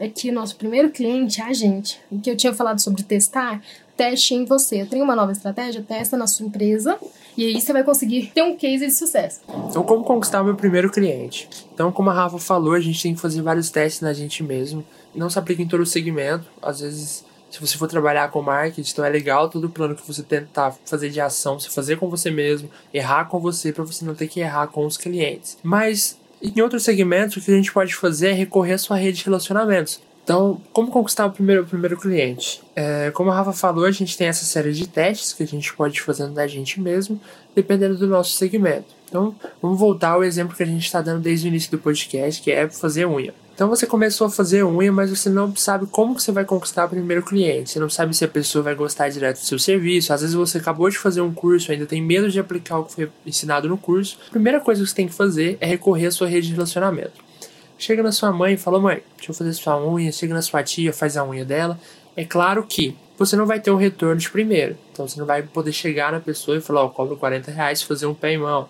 é 0.00 0.08
que 0.08 0.32
nosso 0.32 0.56
primeiro 0.56 0.88
cliente 0.88 1.42
é 1.42 1.44
a 1.44 1.52
gente. 1.52 2.00
O 2.10 2.18
que 2.18 2.30
eu 2.30 2.36
tinha 2.36 2.54
falado 2.54 2.80
sobre 2.80 3.02
testar, 3.02 3.62
teste 3.94 4.34
em 4.34 4.46
você. 4.46 4.86
Tenho 4.86 5.04
uma 5.04 5.14
nova 5.14 5.30
estratégia, 5.30 5.84
testa 5.86 6.16
na 6.16 6.26
sua 6.26 6.46
empresa 6.46 6.98
e 7.36 7.44
aí 7.44 7.60
você 7.60 7.70
vai 7.70 7.84
conseguir 7.84 8.32
ter 8.34 8.42
um 8.42 8.56
case 8.56 8.86
de 8.86 8.92
sucesso. 8.92 9.40
Então, 9.68 9.82
como 9.82 10.02
conquistar 10.02 10.40
o 10.40 10.44
meu 10.44 10.56
primeiro 10.56 10.90
cliente? 10.90 11.50
Então, 11.74 11.92
como 11.92 12.08
a 12.08 12.14
Rafa 12.14 12.38
falou, 12.38 12.72
a 12.72 12.80
gente 12.80 13.02
tem 13.02 13.14
que 13.14 13.20
fazer 13.20 13.42
vários 13.42 13.68
testes 13.68 14.00
na 14.00 14.14
gente 14.14 14.42
mesmo. 14.42 14.82
Não 15.14 15.28
se 15.28 15.38
aplica 15.38 15.62
em 15.62 15.68
todo 15.68 15.82
o 15.82 15.86
segmento. 15.86 16.46
Às 16.62 16.80
vezes, 16.80 17.22
se 17.50 17.60
você 17.60 17.76
for 17.76 17.86
trabalhar 17.88 18.30
com 18.30 18.40
marketing, 18.40 18.90
então 18.90 19.04
é 19.04 19.08
legal 19.10 19.50
todo 19.50 19.64
o 19.64 19.70
plano 19.70 19.94
que 19.94 20.06
você 20.06 20.22
tentar 20.22 20.74
fazer 20.84 21.10
de 21.10 21.20
ação, 21.20 21.60
você 21.60 21.68
fazer 21.68 21.98
com 21.98 22.08
você 22.08 22.30
mesmo, 22.30 22.70
errar 22.94 23.26
com 23.26 23.38
você, 23.38 23.70
para 23.70 23.84
você 23.84 24.02
não 24.04 24.14
ter 24.14 24.28
que 24.28 24.40
errar 24.40 24.68
com 24.68 24.86
os 24.86 24.96
clientes. 24.96 25.58
Mas 25.62 26.19
em 26.42 26.60
outros 26.60 26.82
segmentos, 26.82 27.36
o 27.36 27.40
que 27.40 27.50
a 27.50 27.54
gente 27.54 27.72
pode 27.72 27.94
fazer 27.94 28.28
é 28.28 28.32
recorrer 28.32 28.74
à 28.74 28.78
sua 28.78 28.96
rede 28.96 29.18
de 29.18 29.24
relacionamentos. 29.24 30.00
Então, 30.22 30.60
como 30.72 30.90
conquistar 30.90 31.26
o 31.26 31.32
primeiro, 31.32 31.62
o 31.62 31.66
primeiro 31.66 31.96
cliente? 31.96 32.62
É, 32.76 33.10
como 33.10 33.30
a 33.30 33.34
Rafa 33.34 33.52
falou, 33.52 33.84
a 33.84 33.90
gente 33.90 34.16
tem 34.16 34.28
essa 34.28 34.44
série 34.44 34.72
de 34.72 34.86
testes 34.86 35.32
que 35.32 35.42
a 35.42 35.46
gente 35.46 35.72
pode 35.74 36.00
fazer 36.00 36.28
da 36.28 36.46
gente 36.46 36.80
mesmo, 36.80 37.20
dependendo 37.54 37.96
do 37.96 38.06
nosso 38.06 38.36
segmento. 38.36 38.86
Então, 39.08 39.34
vamos 39.60 39.78
voltar 39.78 40.10
ao 40.10 40.22
exemplo 40.22 40.56
que 40.56 40.62
a 40.62 40.66
gente 40.66 40.84
está 40.84 41.02
dando 41.02 41.20
desde 41.20 41.46
o 41.46 41.48
início 41.48 41.70
do 41.70 41.78
podcast, 41.78 42.40
que 42.40 42.52
é 42.52 42.68
fazer 42.68 43.06
unha. 43.06 43.34
Então 43.54 43.68
você 43.68 43.86
começou 43.86 44.26
a 44.26 44.30
fazer 44.30 44.64
unha, 44.64 44.90
mas 44.90 45.10
você 45.10 45.28
não 45.28 45.54
sabe 45.54 45.86
como 45.86 46.14
que 46.14 46.22
você 46.22 46.32
vai 46.32 46.44
conquistar 46.44 46.86
o 46.86 46.88
primeiro 46.88 47.22
cliente. 47.22 47.70
Você 47.70 47.78
não 47.78 47.90
sabe 47.90 48.16
se 48.16 48.24
a 48.24 48.28
pessoa 48.28 48.62
vai 48.62 48.74
gostar 48.74 49.08
direto 49.10 49.38
do 49.38 49.44
seu 49.44 49.58
serviço. 49.58 50.12
Às 50.12 50.22
vezes 50.22 50.34
você 50.34 50.58
acabou 50.58 50.88
de 50.88 50.96
fazer 50.98 51.20
um 51.20 51.32
curso, 51.32 51.70
ainda 51.70 51.84
tem 51.84 52.02
medo 52.02 52.30
de 52.30 52.40
aplicar 52.40 52.78
o 52.78 52.84
que 52.84 52.94
foi 52.94 53.10
ensinado 53.26 53.68
no 53.68 53.76
curso. 53.76 54.18
A 54.28 54.30
primeira 54.30 54.60
coisa 54.60 54.82
que 54.82 54.88
você 54.88 54.94
tem 54.94 55.06
que 55.06 55.14
fazer 55.14 55.58
é 55.60 55.66
recorrer 55.66 56.06
à 56.06 56.10
sua 56.10 56.26
rede 56.26 56.48
de 56.48 56.54
relacionamento. 56.54 57.30
Chega 57.78 58.02
na 58.02 58.12
sua 58.12 58.32
mãe 58.32 58.54
e 58.54 58.56
fala: 58.58 58.78
"Mãe, 58.78 59.02
deixa 59.16 59.30
eu 59.30 59.34
fazer 59.34 59.52
sua 59.52 59.82
unha". 59.82 60.12
Chega 60.12 60.34
na 60.34 60.42
sua 60.42 60.62
tia, 60.62 60.92
faz 60.92 61.16
a 61.16 61.24
unha 61.24 61.44
dela. 61.44 61.78
É 62.16 62.24
claro 62.24 62.64
que 62.66 62.96
você 63.18 63.36
não 63.36 63.46
vai 63.46 63.60
ter 63.60 63.70
um 63.70 63.76
retorno 63.76 64.20
de 64.20 64.30
primeiro. 64.30 64.76
Então 64.92 65.06
você 65.06 65.18
não 65.18 65.26
vai 65.26 65.42
poder 65.42 65.72
chegar 65.72 66.12
na 66.12 66.20
pessoa 66.20 66.56
e 66.56 66.60
falar: 66.60 66.82
"Ó, 66.82 66.86
oh, 66.86 66.90
cobro 66.90 67.16
40 67.16 67.50
reais 67.50 67.82
fazer 67.82 68.06
um 68.06 68.14
pé 68.14 68.32
e 68.32 68.38
mão". 68.38 68.68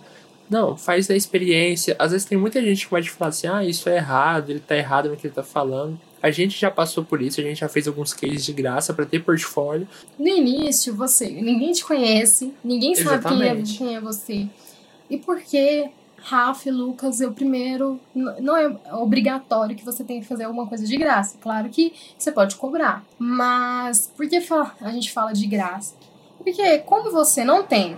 Não, 0.51 0.77
faz 0.77 1.07
da 1.07 1.15
experiência. 1.15 1.95
Às 1.97 2.11
vezes 2.11 2.27
tem 2.27 2.37
muita 2.37 2.61
gente 2.61 2.85
que 2.85 2.91
vai 2.91 3.01
te 3.01 3.11
falar 3.11 3.29
assim: 3.29 3.47
ah, 3.47 3.65
isso 3.65 3.89
é 3.89 3.97
errado, 3.97 4.51
ele 4.51 4.59
tá 4.59 4.77
errado 4.77 5.09
no 5.09 5.17
que 5.17 5.29
ele 5.29 5.35
tá 5.35 5.45
falando. 5.45 5.99
A 6.21 6.31
gente 6.31 6.59
já 6.59 6.71
passou 6.71 7.05
por 7.05 7.23
isso, 7.23 7.41
a 7.41 7.45
gente 7.45 7.61
já 7.61 7.69
fez 7.69 7.87
alguns 7.87 8.13
cases 8.13 8.45
de 8.45 8.53
graça 8.53 8.93
para 8.93 9.07
ter 9.07 9.25
portfólio. 9.25 9.89
No 10.19 10.29
início, 10.29 10.95
você, 10.95 11.31
ninguém 11.31 11.73
te 11.73 11.85
conhece, 11.85 12.53
ninguém 12.63 12.95
sabe 12.95 13.25
quem 13.25 13.43
é, 13.43 13.63
quem 13.63 13.97
é 13.97 14.01
você. 14.01 14.47
E 15.09 15.17
por 15.17 15.41
que 15.41 15.89
Rafa 16.19 16.69
e 16.69 16.73
Lucas, 16.73 17.21
eu 17.21 17.33
primeiro, 17.33 17.99
não 18.15 18.57
é 18.57 18.77
obrigatório 18.93 19.75
que 19.75 19.85
você 19.85 20.05
tenha 20.05 20.21
que 20.21 20.27
fazer 20.27 20.45
alguma 20.45 20.67
coisa 20.67 20.85
de 20.85 20.97
graça. 20.97 21.39
Claro 21.41 21.71
que 21.71 21.95
você 22.19 22.31
pode 22.31 22.57
cobrar, 22.57 23.05
mas 23.19 24.13
por 24.15 24.29
que 24.29 24.37
a 24.81 24.91
gente 24.91 25.13
fala 25.13 25.33
de 25.33 25.47
graça? 25.47 25.95
Porque 26.37 26.79
como 26.81 27.11
você 27.11 27.45
não 27.45 27.63
tem 27.63 27.97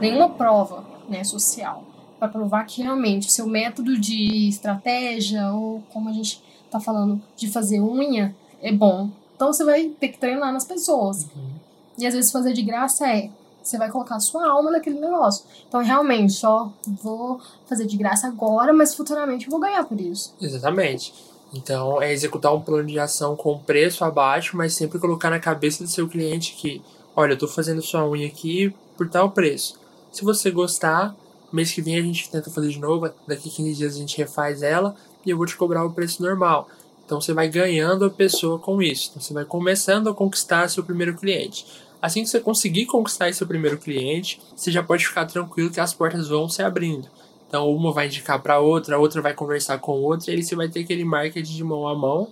nenhuma 0.00 0.28
prova 0.28 0.87
né, 1.08 1.24
social 1.24 1.84
para 2.18 2.28
provar 2.28 2.64
que 2.64 2.82
realmente 2.82 3.28
o 3.28 3.30
seu 3.30 3.46
método 3.46 3.98
de 3.98 4.48
estratégia 4.48 5.52
ou 5.52 5.82
como 5.92 6.08
a 6.08 6.12
gente 6.12 6.42
está 6.64 6.80
falando 6.80 7.22
de 7.36 7.48
fazer 7.48 7.80
unha 7.80 8.34
é 8.60 8.72
bom. 8.72 9.10
Então 9.36 9.52
você 9.52 9.64
vai 9.64 9.84
ter 10.00 10.08
que 10.08 10.18
treinar 10.18 10.52
nas 10.52 10.64
pessoas. 10.64 11.24
Uhum. 11.24 11.50
E 11.96 12.06
às 12.06 12.14
vezes 12.14 12.32
fazer 12.32 12.52
de 12.52 12.62
graça 12.62 13.08
é 13.08 13.30
você 13.62 13.76
vai 13.76 13.90
colocar 13.90 14.18
sua 14.18 14.48
alma 14.48 14.70
naquele 14.70 14.98
negócio. 14.98 15.44
Então, 15.68 15.82
realmente, 15.82 16.32
só 16.32 16.72
vou 16.86 17.40
fazer 17.66 17.86
de 17.86 17.96
graça 17.96 18.26
agora, 18.26 18.72
mas 18.72 18.94
futuramente 18.94 19.46
eu 19.46 19.50
vou 19.50 19.60
ganhar 19.60 19.84
por 19.84 20.00
isso. 20.00 20.34
Exatamente. 20.40 21.12
Então, 21.52 22.00
é 22.00 22.12
executar 22.12 22.54
um 22.54 22.60
plano 22.60 22.86
de 22.86 22.98
ação 22.98 23.36
com 23.36 23.58
preço 23.58 24.04
abaixo, 24.04 24.56
mas 24.56 24.74
sempre 24.74 24.98
colocar 24.98 25.28
na 25.28 25.38
cabeça 25.38 25.84
do 25.84 25.90
seu 25.90 26.08
cliente 26.08 26.54
que, 26.54 26.82
olha, 27.14 27.32
eu 27.32 27.38
tô 27.38 27.46
fazendo 27.46 27.82
sua 27.82 28.08
unha 28.08 28.26
aqui 28.26 28.74
por 28.96 29.08
tal 29.08 29.30
preço. 29.30 29.78
Se 30.10 30.24
você 30.24 30.50
gostar, 30.50 31.14
mês 31.52 31.72
que 31.72 31.82
vem 31.82 31.98
a 31.98 32.02
gente 32.02 32.30
tenta 32.30 32.50
fazer 32.50 32.70
de 32.70 32.78
novo, 32.78 33.10
daqui 33.26 33.50
15 33.50 33.74
dias 33.74 33.94
a 33.94 33.98
gente 33.98 34.16
refaz 34.18 34.62
ela 34.62 34.94
e 35.24 35.30
eu 35.30 35.36
vou 35.36 35.46
te 35.46 35.56
cobrar 35.56 35.84
o 35.84 35.92
preço 35.92 36.22
normal. 36.22 36.68
Então 37.04 37.20
você 37.20 37.32
vai 37.32 37.48
ganhando 37.48 38.04
a 38.04 38.10
pessoa 38.10 38.58
com 38.58 38.82
isso. 38.82 39.08
Então 39.10 39.22
você 39.22 39.32
vai 39.32 39.44
começando 39.44 40.08
a 40.08 40.14
conquistar 40.14 40.68
seu 40.68 40.84
primeiro 40.84 41.16
cliente. 41.16 41.66
Assim 42.00 42.22
que 42.22 42.28
você 42.28 42.40
conseguir 42.40 42.86
conquistar 42.86 43.32
seu 43.32 43.46
primeiro 43.46 43.78
cliente, 43.78 44.40
você 44.54 44.70
já 44.70 44.82
pode 44.82 45.06
ficar 45.06 45.24
tranquilo 45.26 45.70
que 45.70 45.80
as 45.80 45.92
portas 45.92 46.28
vão 46.28 46.48
se 46.48 46.62
abrindo. 46.62 47.08
Então 47.48 47.74
uma 47.74 47.92
vai 47.92 48.06
indicar 48.06 48.40
para 48.40 48.60
outra, 48.60 48.96
a 48.96 48.98
outra 48.98 49.22
vai 49.22 49.32
conversar 49.32 49.78
com 49.78 49.92
outra, 49.92 50.30
e 50.30 50.36
aí 50.36 50.42
você 50.42 50.54
vai 50.54 50.68
ter 50.68 50.80
aquele 50.80 51.04
marketing 51.04 51.54
de 51.54 51.64
mão 51.64 51.88
a 51.88 51.94
mão 51.94 52.28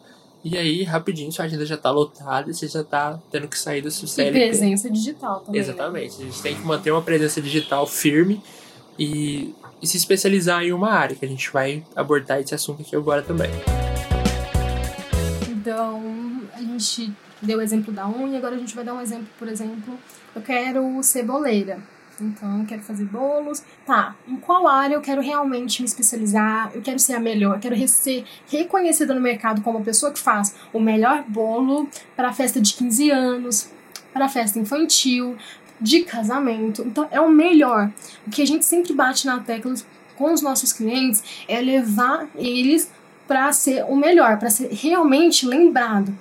e 0.49 0.57
aí, 0.57 0.85
rapidinho, 0.85 1.33
sua 1.33 1.47
agenda 1.47 1.67
já 1.67 1.77
tá 1.77 1.91
lotada 1.91 2.49
e 2.49 2.55
você 2.55 2.69
já 2.69 2.85
tá 2.85 3.19
tendo 3.33 3.49
que 3.49 3.59
sair 3.59 3.83
do 3.83 3.91
seu 3.91 4.07
CLT. 4.07 4.39
E 4.39 4.41
presença 4.41 4.89
digital 4.89 5.41
também. 5.41 5.61
Né? 5.61 5.67
Exatamente. 5.67 6.19
Né? 6.19 6.23
A 6.23 6.31
gente 6.31 6.41
tem 6.41 6.55
que 6.55 6.63
manter 6.63 6.93
uma 6.93 7.03
presença 7.03 7.43
digital 7.43 7.85
firme 7.85 8.41
e, 8.97 9.53
e 9.83 9.87
se 9.89 9.97
especializar 9.97 10.63
em 10.63 10.73
uma 10.73 10.93
área, 10.93 11.17
que 11.17 11.25
a 11.25 11.29
gente 11.29 11.53
vai 11.53 11.85
abordar 11.97 12.39
esse 12.39 12.55
assunto 12.55 12.83
aqui 12.83 12.95
agora 12.95 13.23
também. 13.23 13.51
Então, 15.51 16.01
a 16.55 16.61
gente 16.61 17.13
deu 17.43 17.59
o 17.59 17.61
exemplo 17.61 17.93
da 17.93 18.09
unha, 18.09 18.39
agora 18.39 18.55
a 18.55 18.59
gente 18.59 18.73
vai 18.73 18.85
dar 18.85 18.95
um 18.95 19.01
exemplo, 19.01 19.27
por 19.41 19.49
exemplo, 19.49 19.99
eu 20.33 20.43
quero 20.43 21.03
ceboleira. 21.03 21.83
Então, 22.21 22.61
eu 22.61 22.67
quero 22.67 22.83
fazer 22.83 23.05
bolos. 23.05 23.63
Tá, 23.85 24.15
em 24.27 24.37
qual 24.37 24.67
área 24.67 24.95
eu 24.95 25.01
quero 25.01 25.21
realmente 25.21 25.83
me 25.83 25.87
especializar? 25.87 26.71
Eu 26.75 26.83
quero 26.83 26.99
ser 26.99 27.15
a 27.15 27.21
melhor, 27.21 27.57
eu 27.57 27.61
quero 27.61 27.89
ser 27.89 28.25
reconhecida 28.49 29.15
no 29.15 29.21
mercado 29.21 29.63
como 29.63 29.79
a 29.79 29.83
pessoa 29.83 30.13
que 30.13 30.19
faz 30.19 30.55
o 30.73 30.81
melhor 30.81 31.25
bolo 31.29 31.89
para 32.15 32.33
festa 32.33 32.61
de 32.61 32.75
15 32.75 33.11
anos, 33.11 33.71
para 34.13 34.29
festa 34.29 34.59
infantil, 34.59 35.37
de 35.81 36.03
casamento. 36.05 36.83
Então, 36.83 37.07
é 37.11 37.21
o 37.21 37.31
melhor. 37.31 37.91
O 38.27 38.31
que 38.31 38.43
a 38.43 38.47
gente 38.47 38.65
sempre 38.65 38.93
bate 38.93 39.27
na 39.27 39.41
tecla 39.41 39.75
com 40.17 40.33
os 40.33 40.41
nossos 40.41 40.73
clientes 40.73 41.23
é 41.47 41.61
levar 41.61 42.27
eles 42.35 42.91
para 43.29 43.53
ser 43.53 43.85
o 43.85 43.97
melhor, 43.97 44.39
para 44.39 44.49
ser 44.51 44.69
realmente 44.73 45.47
lembrado. 45.47 46.17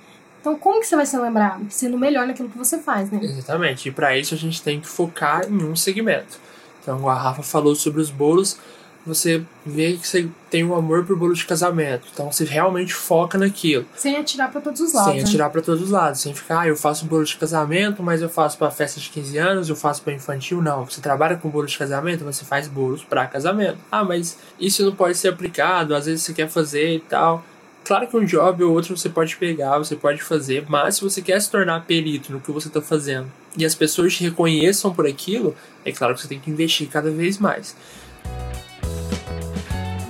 Então, 0.46 0.56
como 0.56 0.80
que 0.80 0.86
você 0.86 0.94
vai 0.94 1.04
ser 1.04 1.18
lembrado? 1.18 1.66
Sendo 1.70 1.98
melhor 1.98 2.24
naquilo 2.24 2.48
que 2.48 2.56
você 2.56 2.78
faz, 2.78 3.10
né? 3.10 3.18
Exatamente. 3.20 3.88
E 3.88 3.92
para 3.92 4.16
isso 4.16 4.32
a 4.32 4.36
gente 4.36 4.62
tem 4.62 4.80
que 4.80 4.86
focar 4.86 5.44
em 5.50 5.64
um 5.64 5.74
segmento. 5.74 6.38
Então, 6.80 7.08
a 7.08 7.14
Rafa 7.14 7.42
falou 7.42 7.74
sobre 7.74 8.00
os 8.00 8.12
bolos. 8.12 8.56
Você 9.04 9.42
vê 9.64 9.94
que 9.94 10.06
você 10.06 10.28
tem 10.48 10.64
um 10.64 10.72
amor 10.72 11.04
por 11.04 11.16
bolo 11.16 11.34
de 11.34 11.44
casamento. 11.44 12.06
Então, 12.12 12.30
você 12.30 12.44
realmente 12.44 12.94
foca 12.94 13.36
naquilo. 13.36 13.86
Sem 13.96 14.16
atirar 14.16 14.52
para 14.52 14.60
todos 14.60 14.80
os 14.80 14.92
lados. 14.92 15.14
Sem 15.14 15.20
atirar 15.20 15.48
né? 15.48 15.52
para 15.52 15.62
todos 15.62 15.82
os 15.82 15.90
lados. 15.90 16.20
Sem 16.20 16.32
ficar, 16.32 16.60
ah, 16.60 16.68
eu 16.68 16.76
faço 16.76 17.06
bolo 17.06 17.24
de 17.24 17.36
casamento, 17.36 18.00
mas 18.00 18.22
eu 18.22 18.28
faço 18.28 18.56
para 18.56 18.70
festa 18.70 19.00
de 19.00 19.10
15 19.10 19.38
anos, 19.38 19.68
eu 19.68 19.74
faço 19.74 20.00
para 20.02 20.12
infantil. 20.12 20.62
Não. 20.62 20.84
Você 20.84 21.00
trabalha 21.00 21.36
com 21.36 21.48
bolo 21.48 21.66
de 21.66 21.76
casamento, 21.76 22.24
você 22.24 22.44
faz 22.44 22.68
bolos 22.68 23.02
para 23.02 23.26
casamento. 23.26 23.78
Ah, 23.90 24.04
mas 24.04 24.38
isso 24.60 24.84
não 24.84 24.94
pode 24.94 25.18
ser 25.18 25.26
aplicado. 25.26 25.92
Às 25.92 26.06
vezes 26.06 26.22
você 26.22 26.32
quer 26.32 26.48
fazer 26.48 26.94
e 26.94 27.00
tal 27.00 27.44
Claro 27.86 28.08
que 28.08 28.16
um 28.16 28.24
job 28.24 28.64
ou 28.64 28.74
outro 28.74 28.96
você 28.96 29.08
pode 29.08 29.36
pegar, 29.36 29.78
você 29.78 29.94
pode 29.94 30.20
fazer, 30.20 30.66
mas 30.68 30.96
se 30.96 31.02
você 31.02 31.22
quer 31.22 31.40
se 31.40 31.48
tornar 31.48 31.86
perito 31.86 32.32
no 32.32 32.40
que 32.40 32.50
você 32.50 32.66
está 32.66 32.82
fazendo 32.82 33.30
e 33.56 33.64
as 33.64 33.76
pessoas 33.76 34.12
te 34.12 34.24
reconheçam 34.24 34.92
por 34.92 35.06
aquilo, 35.06 35.54
é 35.84 35.92
claro 35.92 36.12
que 36.12 36.20
você 36.20 36.26
tem 36.26 36.40
que 36.40 36.50
investir 36.50 36.88
cada 36.88 37.12
vez 37.12 37.38
mais. 37.38 37.76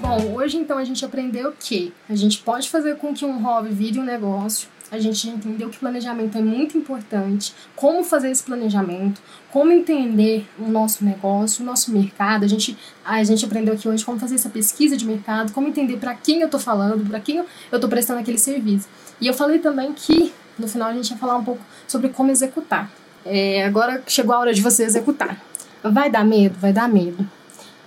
Bom, 0.00 0.36
hoje 0.36 0.56
então 0.56 0.78
a 0.78 0.84
gente 0.84 1.04
aprendeu 1.04 1.52
que 1.52 1.92
a 2.08 2.14
gente 2.14 2.38
pode 2.38 2.70
fazer 2.70 2.96
com 2.96 3.12
que 3.12 3.26
um 3.26 3.42
hobby 3.42 3.68
vire 3.68 3.98
um 3.98 4.04
negócio, 4.04 4.68
a 4.90 4.98
gente 4.98 5.28
entendeu 5.28 5.68
que 5.68 5.78
planejamento 5.78 6.38
é 6.38 6.40
muito 6.40 6.78
importante, 6.78 7.54
como 7.74 8.04
fazer 8.04 8.30
esse 8.30 8.42
planejamento, 8.42 9.20
como 9.50 9.72
entender 9.72 10.46
o 10.58 10.68
nosso 10.68 11.04
negócio, 11.04 11.62
o 11.62 11.66
nosso 11.66 11.92
mercado. 11.92 12.44
A 12.44 12.48
gente, 12.48 12.76
a 13.04 13.22
gente 13.24 13.44
aprendeu 13.44 13.74
aqui 13.74 13.88
hoje 13.88 14.04
como 14.04 14.18
fazer 14.18 14.36
essa 14.36 14.48
pesquisa 14.48 14.96
de 14.96 15.04
mercado, 15.04 15.52
como 15.52 15.68
entender 15.68 15.96
para 15.96 16.14
quem 16.14 16.40
eu 16.40 16.46
estou 16.46 16.60
falando, 16.60 17.08
para 17.08 17.20
quem 17.20 17.36
eu 17.36 17.46
estou 17.72 17.88
prestando 17.88 18.20
aquele 18.20 18.38
serviço. 18.38 18.88
E 19.20 19.26
eu 19.26 19.34
falei 19.34 19.58
também 19.58 19.92
que 19.92 20.32
no 20.58 20.68
final 20.68 20.88
a 20.88 20.94
gente 20.94 21.10
ia 21.10 21.16
falar 21.16 21.36
um 21.36 21.44
pouco 21.44 21.60
sobre 21.86 22.08
como 22.10 22.30
executar. 22.30 22.90
É, 23.24 23.64
agora 23.64 24.02
chegou 24.06 24.34
a 24.34 24.38
hora 24.38 24.54
de 24.54 24.60
você 24.60 24.84
executar. 24.84 25.40
Vai 25.82 26.10
dar 26.10 26.24
medo? 26.24 26.56
Vai 26.58 26.72
dar 26.72 26.88
medo. 26.88 27.28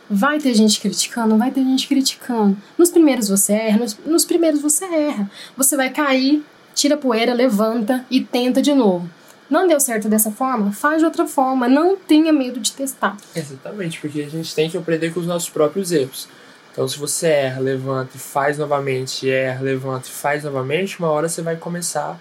Vai 0.09 0.39
ter 0.39 0.53
gente 0.53 0.81
criticando? 0.81 1.37
Vai 1.37 1.51
ter 1.51 1.61
gente 1.61 1.87
criticando. 1.87 2.57
Nos 2.77 2.89
primeiros 2.89 3.29
você 3.29 3.53
erra, 3.53 3.77
nos, 3.77 3.97
nos 4.05 4.25
primeiros 4.25 4.61
você 4.61 4.85
erra. 4.85 5.29
Você 5.55 5.77
vai 5.77 5.89
cair, 5.91 6.43
tira 6.79 6.95
a 6.95 6.97
poeira, 6.97 7.33
levanta 7.33 8.05
e 8.09 8.21
tenta 8.21 8.61
de 8.61 8.73
novo. 8.73 9.09
Não 9.49 9.67
deu 9.67 9.79
certo 9.79 10.07
dessa 10.07 10.31
forma? 10.31 10.71
Faz 10.71 10.99
de 10.99 11.05
outra 11.05 11.25
forma. 11.25 11.67
Não 11.67 11.97
tenha 11.97 12.31
medo 12.31 12.59
de 12.59 12.71
testar. 12.71 13.17
Exatamente, 13.35 13.99
porque 13.99 14.21
a 14.21 14.29
gente 14.29 14.53
tem 14.53 14.69
que 14.69 14.77
aprender 14.77 15.11
com 15.13 15.19
os 15.19 15.27
nossos 15.27 15.49
próprios 15.49 15.91
erros. 15.91 16.27
Então, 16.71 16.87
se 16.87 16.97
você 16.97 17.27
erra, 17.27 17.59
levanta 17.59 18.15
e 18.15 18.19
faz 18.19 18.57
novamente, 18.57 19.29
erra, 19.29 19.61
levanta 19.61 20.07
e 20.07 20.11
faz 20.11 20.43
novamente, 20.43 20.99
uma 20.99 21.09
hora 21.09 21.27
você 21.27 21.41
vai 21.41 21.57
começar 21.57 22.17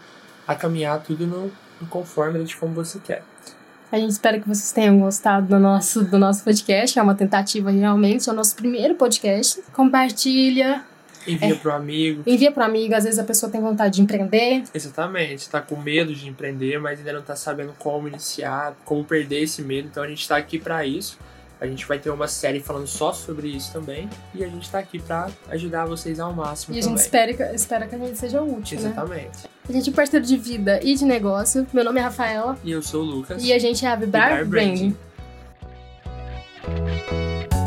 a 0.47 0.55
caminhar 0.55 1.01
tudo 1.03 1.27
no, 1.27 1.53
no 1.81 1.87
conforme 1.89 2.43
de 2.43 2.57
como 2.57 2.75
você 2.75 2.99
quer. 2.99 3.23
A 3.93 3.99
gente 3.99 4.11
espera 4.11 4.41
que 4.41 4.49
vocês 4.49 4.73
tenham 4.73 4.99
gostado 4.99 5.47
do 5.47 5.59
nosso, 5.59 6.05
do 6.05 6.19
nosso 6.19 6.43
podcast. 6.43 6.99
É 6.99 7.03
uma 7.03 7.15
tentativa 7.15 7.71
realmente, 7.71 8.29
é 8.29 8.33
o 8.33 8.35
nosso 8.35 8.55
primeiro 8.57 8.95
podcast. 8.95 9.63
Compartilha, 9.73 10.85
Envia 11.33 11.55
pro 11.57 11.73
amigo. 11.73 12.23
envia 12.27 12.51
para 12.53 12.65
amigo. 12.65 12.95
Às 12.95 13.05
vezes 13.05 13.19
a 13.19 13.25
pessoa 13.25 13.51
tem 13.51 13.61
vontade 13.61 13.97
de 13.97 14.03
empreender. 14.03 14.63
Exatamente, 14.75 15.49
tá 15.49 15.61
com 15.61 15.77
medo 15.77 16.15
de 16.15 16.29
empreender, 16.29 16.79
mas 16.79 16.99
ainda 16.99 17.13
não 17.13 17.23
tá 17.23 17.37
sabendo 17.37 17.73
como 17.79 18.09
iniciar, 18.09 18.75
como 18.85 19.05
perder 19.05 19.43
esse 19.43 19.63
medo. 19.63 19.89
Então 19.91 20.03
a 20.03 20.09
gente 20.09 20.27
tá 20.27 20.37
aqui 20.37 20.59
para 20.59 20.85
isso. 20.87 21.19
A 21.61 21.67
gente 21.67 21.85
vai 21.87 21.99
ter 21.99 22.09
uma 22.11 22.29
série 22.29 22.61
falando 22.61 22.87
só 22.87 23.13
sobre 23.13 23.49
isso 23.49 23.73
também. 23.73 24.09
E 24.33 24.45
a 24.45 24.49
gente 24.49 24.71
tá 24.71 24.79
aqui 24.79 25.01
para 25.01 25.29
ajudar 25.51 25.87
vocês 25.87 26.21
ao 26.21 26.33
máximo 26.33 26.73
E 26.75 26.79
a 26.79 26.83
também. 26.83 26.97
gente 26.97 27.05
espera, 27.05 27.35
que- 27.35 27.43
espera 27.55 27.87
que 27.89 27.95
a 27.97 27.99
gente 27.99 28.17
seja 28.17 28.41
útil, 28.41 28.79
né? 28.81 28.87
Exatamente. 28.91 29.39
A 29.69 29.73
gente 29.73 29.91
é 29.91 29.93
parceiro 29.93 30.25
de 30.25 30.37
vida 30.37 30.79
e 30.85 30.95
de 30.95 31.05
negócio. 31.05 31.67
Meu 31.73 31.85
nome 31.85 31.99
é 31.99 32.03
Rafaela 32.05 32.57
E 32.63 32.71
eu 32.71 32.81
sou 32.81 33.03
o 33.03 33.05
Lucas. 33.05 33.43
e 33.43 33.53
a 33.53 33.59
gente 33.59 33.85
é 33.85 33.89
a 33.89 33.97
Vibrar 33.97 34.29
Vibrar 34.45 34.47
Branding. 34.47 34.95
Branding. 36.65 37.58